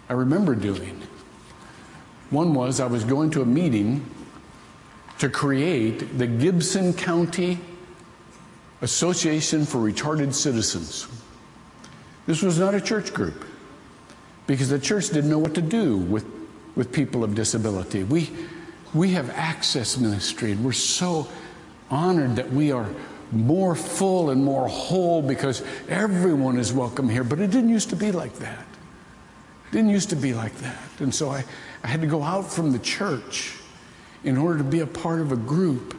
I 0.10 0.14
remember 0.14 0.56
doing. 0.56 1.02
One 2.30 2.54
was 2.54 2.80
I 2.80 2.86
was 2.86 3.04
going 3.04 3.32
to 3.32 3.42
a 3.42 3.46
meeting 3.46 4.06
to 5.20 5.30
create 5.30 6.18
the 6.18 6.28
Gibson 6.28 6.94
County 6.94 7.60
Association 8.82 9.66
for 9.66 9.80
Retarded 9.80 10.34
Citizens. 10.34 11.08
This 12.28 12.42
was 12.42 12.60
not 12.60 12.76
a 12.76 12.82
church 12.82 13.14
group 13.14 13.46
because 14.48 14.70
the 14.70 14.80
church 14.80 15.10
didn't 15.10 15.30
know 15.30 15.40
what 15.40 15.56
to 15.56 15.62
do 15.62 15.98
with, 15.98 16.26
with 16.76 16.92
people 16.92 17.24
of 17.24 17.36
disability. 17.36 18.04
We, 18.04 18.30
we 18.94 19.12
have 19.12 19.30
access 19.32 19.98
ministry, 19.98 20.52
and 20.52 20.64
we're 20.64 20.72
so 20.72 21.28
honored 21.90 22.36
that 22.38 22.52
we 22.52 22.72
are 22.72 22.88
more 23.32 23.76
full 23.76 24.32
and 24.32 24.44
more 24.44 24.68
whole 24.68 25.22
because 25.22 25.64
everyone 25.88 26.58
is 26.58 26.74
welcome 26.74 27.08
here. 27.10 27.24
But 27.24 27.40
it 27.40 27.52
didn't 27.52 27.70
used 27.70 27.90
to 27.90 27.96
be 27.96 28.12
like 28.12 28.34
that. 28.38 28.66
It 29.68 29.72
didn't 29.72 29.90
used 29.90 30.10
to 30.10 30.16
be 30.16 30.34
like 30.34 30.56
that. 30.58 30.80
And 31.00 31.14
so 31.14 31.30
I, 31.30 31.44
I 31.84 31.88
had 31.88 32.02
to 32.02 32.08
go 32.08 32.24
out 32.24 32.52
from 32.52 32.72
the 32.72 32.80
church 32.80 33.56
in 34.24 34.38
order 34.38 34.58
to 34.58 34.64
be 34.64 34.80
a 34.80 34.88
part 34.88 35.22
of 35.22 35.32
a 35.32 35.36
group 35.36 35.96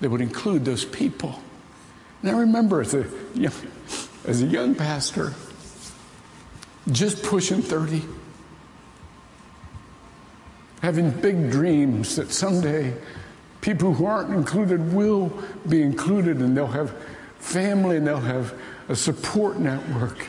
that 0.00 0.10
would 0.10 0.20
include 0.20 0.64
those 0.64 0.84
people. 0.84 1.40
And 2.22 2.30
I 2.30 2.40
remember 2.40 2.80
as 2.80 2.94
a 2.94 3.06
young, 3.34 3.52
as 4.24 4.42
a 4.42 4.46
young 4.46 4.74
pastor, 4.74 5.32
just 6.90 7.22
pushing 7.22 7.62
30, 7.62 8.02
having 10.86 11.10
big 11.10 11.50
dreams 11.50 12.14
that 12.14 12.30
someday 12.30 12.94
people 13.60 13.92
who 13.92 14.06
aren't 14.06 14.32
included 14.32 14.92
will 14.92 15.36
be 15.68 15.82
included 15.82 16.36
and 16.36 16.56
they'll 16.56 16.64
have 16.68 16.94
family 17.40 17.96
and 17.96 18.06
they'll 18.06 18.20
have 18.20 18.54
a 18.88 18.94
support 18.94 19.58
network. 19.58 20.28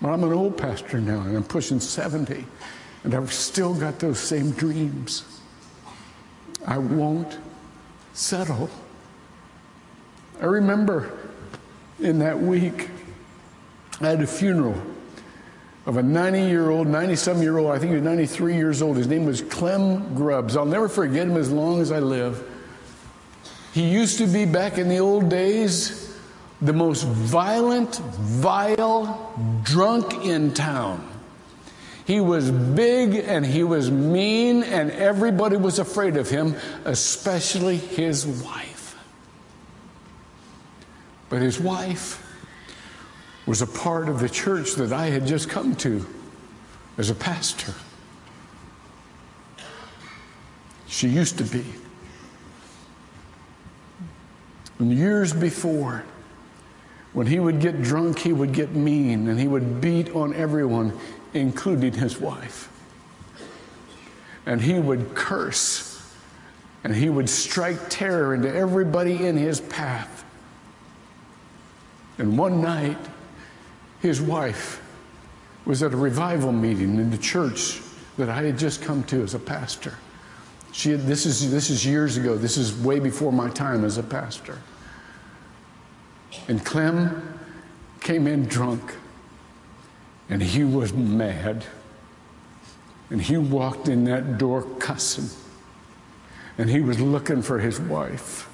Well, 0.00 0.12
I'm 0.12 0.24
an 0.24 0.32
old 0.32 0.58
pastor 0.58 1.00
now 1.00 1.20
and 1.20 1.36
I'm 1.36 1.44
pushing 1.44 1.78
70 1.78 2.44
and 3.04 3.14
I've 3.14 3.32
still 3.32 3.74
got 3.74 4.00
those 4.00 4.18
same 4.18 4.50
dreams. 4.50 5.40
I 6.66 6.78
won't 6.78 7.38
settle. 8.12 8.68
I 10.42 10.46
remember 10.46 11.16
in 12.00 12.18
that 12.18 12.36
week, 12.36 12.88
I 14.00 14.08
had 14.08 14.20
a 14.20 14.26
funeral 14.26 14.82
of 15.86 15.96
a 15.96 16.02
90 16.02 16.42
year 16.42 16.70
old, 16.70 16.86
90 16.86 17.16
some 17.16 17.42
year 17.42 17.58
old, 17.58 17.70
I 17.70 17.78
think 17.78 17.90
he 17.90 17.96
was 17.96 18.04
93 18.04 18.54
years 18.54 18.82
old. 18.82 18.96
His 18.96 19.06
name 19.06 19.24
was 19.24 19.40
Clem 19.40 20.14
Grubbs. 20.14 20.56
I'll 20.56 20.64
never 20.66 20.88
forget 20.88 21.26
him 21.26 21.36
as 21.36 21.50
long 21.50 21.80
as 21.80 21.90
I 21.90 22.00
live. 22.00 22.44
He 23.72 23.88
used 23.88 24.18
to 24.18 24.26
be 24.26 24.44
back 24.44 24.78
in 24.78 24.88
the 24.88 24.98
old 24.98 25.28
days 25.28 26.08
the 26.60 26.72
most 26.72 27.04
violent, 27.04 27.96
vile 27.96 29.32
drunk 29.62 30.24
in 30.24 30.52
town. 30.52 31.06
He 32.04 32.20
was 32.20 32.50
big 32.50 33.14
and 33.14 33.46
he 33.46 33.62
was 33.62 33.90
mean, 33.90 34.64
and 34.64 34.90
everybody 34.90 35.56
was 35.56 35.78
afraid 35.78 36.16
of 36.16 36.28
him, 36.28 36.56
especially 36.84 37.76
his 37.76 38.26
wife. 38.26 38.98
But 41.28 41.40
his 41.40 41.60
wife 41.60 42.26
was 43.46 43.62
a 43.62 43.66
part 43.66 44.08
of 44.08 44.20
the 44.20 44.28
church 44.28 44.74
that 44.74 44.92
I 44.92 45.06
had 45.06 45.26
just 45.26 45.48
come 45.48 45.74
to 45.76 46.06
as 46.98 47.10
a 47.10 47.14
pastor. 47.14 47.74
She 50.86 51.08
used 51.08 51.38
to 51.38 51.44
be. 51.44 51.64
And 54.78 54.92
years 54.92 55.32
before, 55.32 56.04
when 57.12 57.26
he 57.26 57.40
would 57.40 57.60
get 57.60 57.82
drunk, 57.82 58.18
he 58.18 58.32
would 58.32 58.52
get 58.52 58.74
mean 58.74 59.28
and 59.28 59.38
he 59.38 59.48
would 59.48 59.80
beat 59.80 60.14
on 60.14 60.34
everyone, 60.34 60.98
including 61.34 61.92
his 61.92 62.18
wife. 62.18 62.68
And 64.46 64.60
he 64.60 64.78
would 64.78 65.14
curse 65.14 65.90
and 66.82 66.94
he 66.94 67.10
would 67.10 67.28
strike 67.28 67.90
terror 67.90 68.34
into 68.34 68.52
everybody 68.52 69.26
in 69.26 69.36
his 69.36 69.60
path. 69.60 70.24
And 72.18 72.38
one 72.38 72.60
night, 72.60 72.98
his 74.00 74.20
wife 74.20 74.82
was 75.64 75.82
at 75.82 75.92
a 75.92 75.96
revival 75.96 76.52
meeting 76.52 76.96
in 76.96 77.10
the 77.10 77.18
church 77.18 77.80
that 78.16 78.28
I 78.28 78.42
had 78.42 78.58
just 78.58 78.82
come 78.82 79.04
to 79.04 79.22
as 79.22 79.34
a 79.34 79.38
pastor. 79.38 79.94
She 80.72 80.90
had, 80.90 81.02
this, 81.02 81.26
is, 81.26 81.50
this 81.50 81.70
is 81.70 81.84
years 81.84 82.16
ago. 82.16 82.36
This 82.36 82.56
is 82.56 82.76
way 82.76 83.00
before 83.00 83.32
my 83.32 83.50
time 83.50 83.84
as 83.84 83.98
a 83.98 84.02
pastor. 84.02 84.58
And 86.48 86.64
Clem 86.64 87.38
came 88.00 88.26
in 88.26 88.46
drunk, 88.46 88.94
and 90.28 90.42
he 90.42 90.64
was 90.64 90.92
mad. 90.92 91.64
And 93.10 93.20
he 93.20 93.36
walked 93.36 93.88
in 93.88 94.04
that 94.04 94.38
door 94.38 94.62
cussing. 94.78 95.28
And 96.56 96.70
he 96.70 96.80
was 96.80 97.00
looking 97.00 97.42
for 97.42 97.58
his 97.58 97.80
wife, 97.80 98.48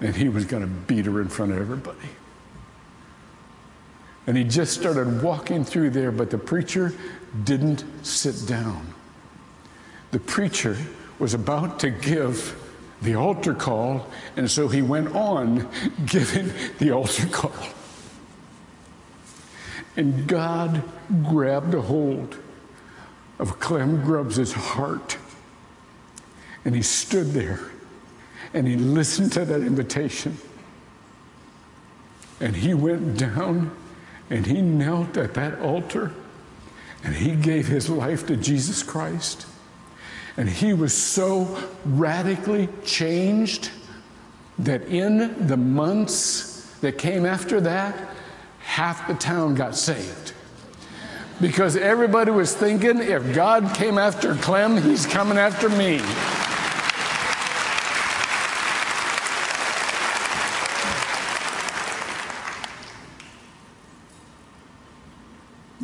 and 0.00 0.14
he 0.14 0.28
was 0.28 0.44
going 0.44 0.62
to 0.62 0.68
beat 0.68 1.06
her 1.06 1.20
in 1.20 1.28
front 1.28 1.52
of 1.52 1.58
everybody. 1.58 2.08
And 4.28 4.36
he 4.36 4.44
just 4.44 4.78
started 4.78 5.22
walking 5.22 5.64
through 5.64 5.88
there, 5.88 6.12
but 6.12 6.28
the 6.28 6.36
preacher 6.36 6.92
didn't 7.44 7.82
sit 8.02 8.46
down. 8.46 8.92
The 10.10 10.20
preacher 10.20 10.76
was 11.18 11.32
about 11.32 11.80
to 11.80 11.88
give 11.88 12.54
the 13.00 13.14
altar 13.14 13.54
call, 13.54 14.06
and 14.36 14.50
so 14.50 14.68
he 14.68 14.82
went 14.82 15.16
on 15.16 15.66
giving 16.04 16.52
the 16.76 16.90
altar 16.90 17.26
call. 17.28 17.54
And 19.96 20.26
God 20.26 20.82
grabbed 21.24 21.72
a 21.72 21.80
hold 21.80 22.36
of 23.38 23.58
Clem 23.58 24.04
Grubbs' 24.04 24.52
heart, 24.52 25.16
and 26.66 26.74
he 26.74 26.82
stood 26.82 27.28
there 27.28 27.60
and 28.52 28.66
he 28.66 28.76
listened 28.76 29.32
to 29.32 29.46
that 29.46 29.62
invitation. 29.62 30.36
And 32.40 32.56
he 32.56 32.74
went 32.74 33.16
down 33.16 33.74
and 34.30 34.46
he 34.46 34.60
knelt 34.60 35.16
at 35.16 35.34
that 35.34 35.60
altar 35.60 36.12
and 37.04 37.14
he 37.14 37.34
gave 37.34 37.66
his 37.66 37.88
life 37.88 38.26
to 38.26 38.36
Jesus 38.36 38.82
Christ. 38.82 39.46
And 40.36 40.48
he 40.48 40.72
was 40.72 40.92
so 40.94 41.58
radically 41.84 42.68
changed 42.84 43.70
that 44.58 44.82
in 44.82 45.46
the 45.46 45.56
months 45.56 46.74
that 46.80 46.98
came 46.98 47.24
after 47.24 47.60
that, 47.62 48.14
half 48.60 49.08
the 49.08 49.14
town 49.14 49.54
got 49.54 49.76
saved. 49.76 50.32
Because 51.40 51.76
everybody 51.76 52.30
was 52.30 52.54
thinking 52.54 52.98
if 52.98 53.34
God 53.34 53.74
came 53.74 53.96
after 53.98 54.34
Clem, 54.34 54.80
he's 54.82 55.06
coming 55.06 55.38
after 55.38 55.68
me. 55.68 56.00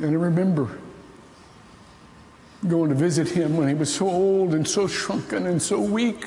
And 0.05 0.13
I 0.13 0.21
remember 0.21 0.69
going 2.69 2.91
to 2.91 2.95
visit 2.95 3.27
him 3.27 3.57
when 3.57 3.69
he 3.69 3.75
was 3.75 3.91
so 3.91 4.07
old 4.07 4.53
and 4.53 4.69
so 4.69 4.87
shrunken 4.87 5.47
and 5.47 5.63
so 5.63 5.81
weak. 5.81 6.27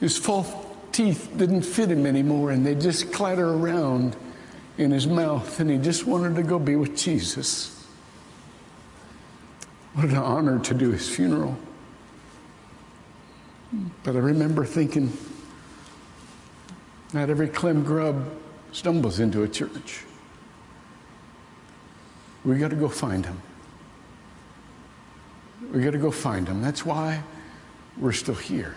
His 0.00 0.16
false 0.16 0.50
teeth 0.92 1.30
didn't 1.36 1.60
fit 1.60 1.90
him 1.90 2.06
anymore 2.06 2.52
and 2.52 2.64
they 2.64 2.74
just 2.74 3.12
clatter 3.12 3.46
around 3.46 4.16
in 4.78 4.90
his 4.90 5.06
mouth, 5.06 5.60
and 5.60 5.70
he 5.70 5.76
just 5.76 6.06
wanted 6.06 6.36
to 6.36 6.42
go 6.42 6.58
be 6.58 6.76
with 6.76 6.96
Jesus. 6.96 7.86
What 9.92 10.06
an 10.06 10.16
honor 10.16 10.58
to 10.60 10.74
do 10.74 10.92
his 10.92 11.08
funeral. 11.08 11.58
But 14.04 14.16
I 14.16 14.20
remember 14.20 14.64
thinking, 14.64 15.12
not 17.12 17.28
every 17.28 17.48
Clem 17.48 17.84
Grubb 17.84 18.26
stumbles 18.72 19.20
into 19.20 19.42
a 19.42 19.48
church. 19.48 20.05
We 22.46 22.58
got 22.58 22.70
to 22.70 22.76
go 22.76 22.88
find 22.88 23.26
him. 23.26 23.42
We 25.72 25.82
got 25.82 25.90
to 25.90 25.98
go 25.98 26.12
find 26.12 26.46
him. 26.46 26.62
That's 26.62 26.86
why 26.86 27.24
we're 27.98 28.12
still 28.12 28.36
here. 28.36 28.76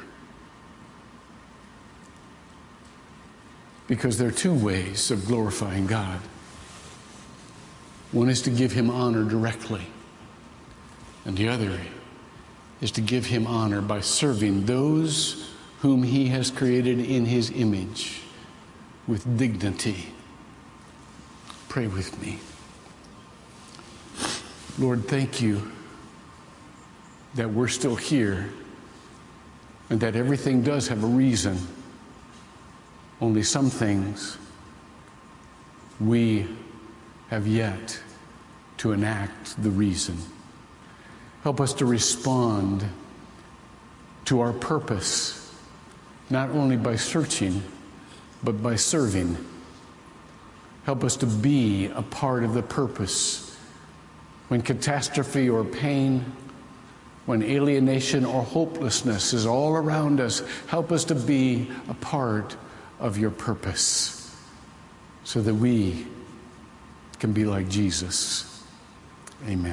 Because 3.85 4.17
there 4.17 4.27
are 4.27 4.31
two 4.31 4.53
ways 4.53 5.11
of 5.11 5.27
glorifying 5.27 5.85
God. 5.85 6.19
One 8.11 8.27
is 8.27 8.41
to 8.41 8.49
give 8.49 8.71
him 8.71 8.89
honor 8.89 9.23
directly, 9.23 9.85
and 11.25 11.37
the 11.37 11.47
other 11.47 11.79
is 12.81 12.89
to 12.91 13.01
give 13.01 13.27
him 13.27 13.45
honor 13.45 13.81
by 13.81 14.01
serving 14.01 14.65
those 14.65 15.51
whom 15.81 16.01
he 16.01 16.27
has 16.29 16.49
created 16.49 16.99
in 16.99 17.25
his 17.25 17.51
image 17.51 18.21
with 19.07 19.37
dignity. 19.37 20.07
Pray 21.67 21.85
with 21.85 22.19
me. 22.19 22.39
Lord, 24.79 25.09
thank 25.09 25.41
you 25.41 25.69
that 27.35 27.49
we're 27.49 27.67
still 27.67 27.97
here 27.97 28.49
and 29.89 29.99
that 29.99 30.15
everything 30.15 30.61
does 30.61 30.87
have 30.87 31.03
a 31.03 31.07
reason. 31.07 31.57
Only 33.19 33.43
some 33.43 33.69
things 33.69 34.37
we 35.99 36.47
have 37.29 37.45
yet 37.45 37.99
to 38.77 38.93
enact 38.93 39.61
the 39.61 39.69
reason. 39.69 40.17
Help 41.43 41.59
us 41.59 41.73
to 41.73 41.85
respond 41.85 42.85
to 44.25 44.39
our 44.39 44.53
purpose, 44.53 45.53
not 46.29 46.51
only 46.51 46.77
by 46.77 46.95
searching, 46.95 47.61
but 48.41 48.63
by 48.63 48.77
serving. 48.77 49.35
Help 50.85 51.03
us 51.03 51.17
to 51.17 51.25
be 51.25 51.87
a 51.87 52.01
part 52.01 52.45
of 52.45 52.53
the 52.53 52.63
purpose 52.63 53.48
when 54.49 54.61
catastrophe 54.61 55.49
or 55.49 55.63
pain 55.63 56.25
when 57.29 57.43
alienation 57.43 58.25
or 58.25 58.41
hopelessness 58.41 59.33
is 59.33 59.45
all 59.45 59.75
around 59.75 60.19
us. 60.19 60.41
Help 60.65 60.91
us 60.91 61.05
to 61.05 61.13
be 61.13 61.69
a 61.87 61.93
part 61.93 62.55
of 62.99 63.19
your 63.19 63.29
purpose 63.29 64.35
so 65.23 65.39
that 65.39 65.53
we 65.53 66.07
can 67.19 67.31
be 67.31 67.45
like 67.45 67.69
Jesus. 67.69 68.63
Amen. 69.45 69.67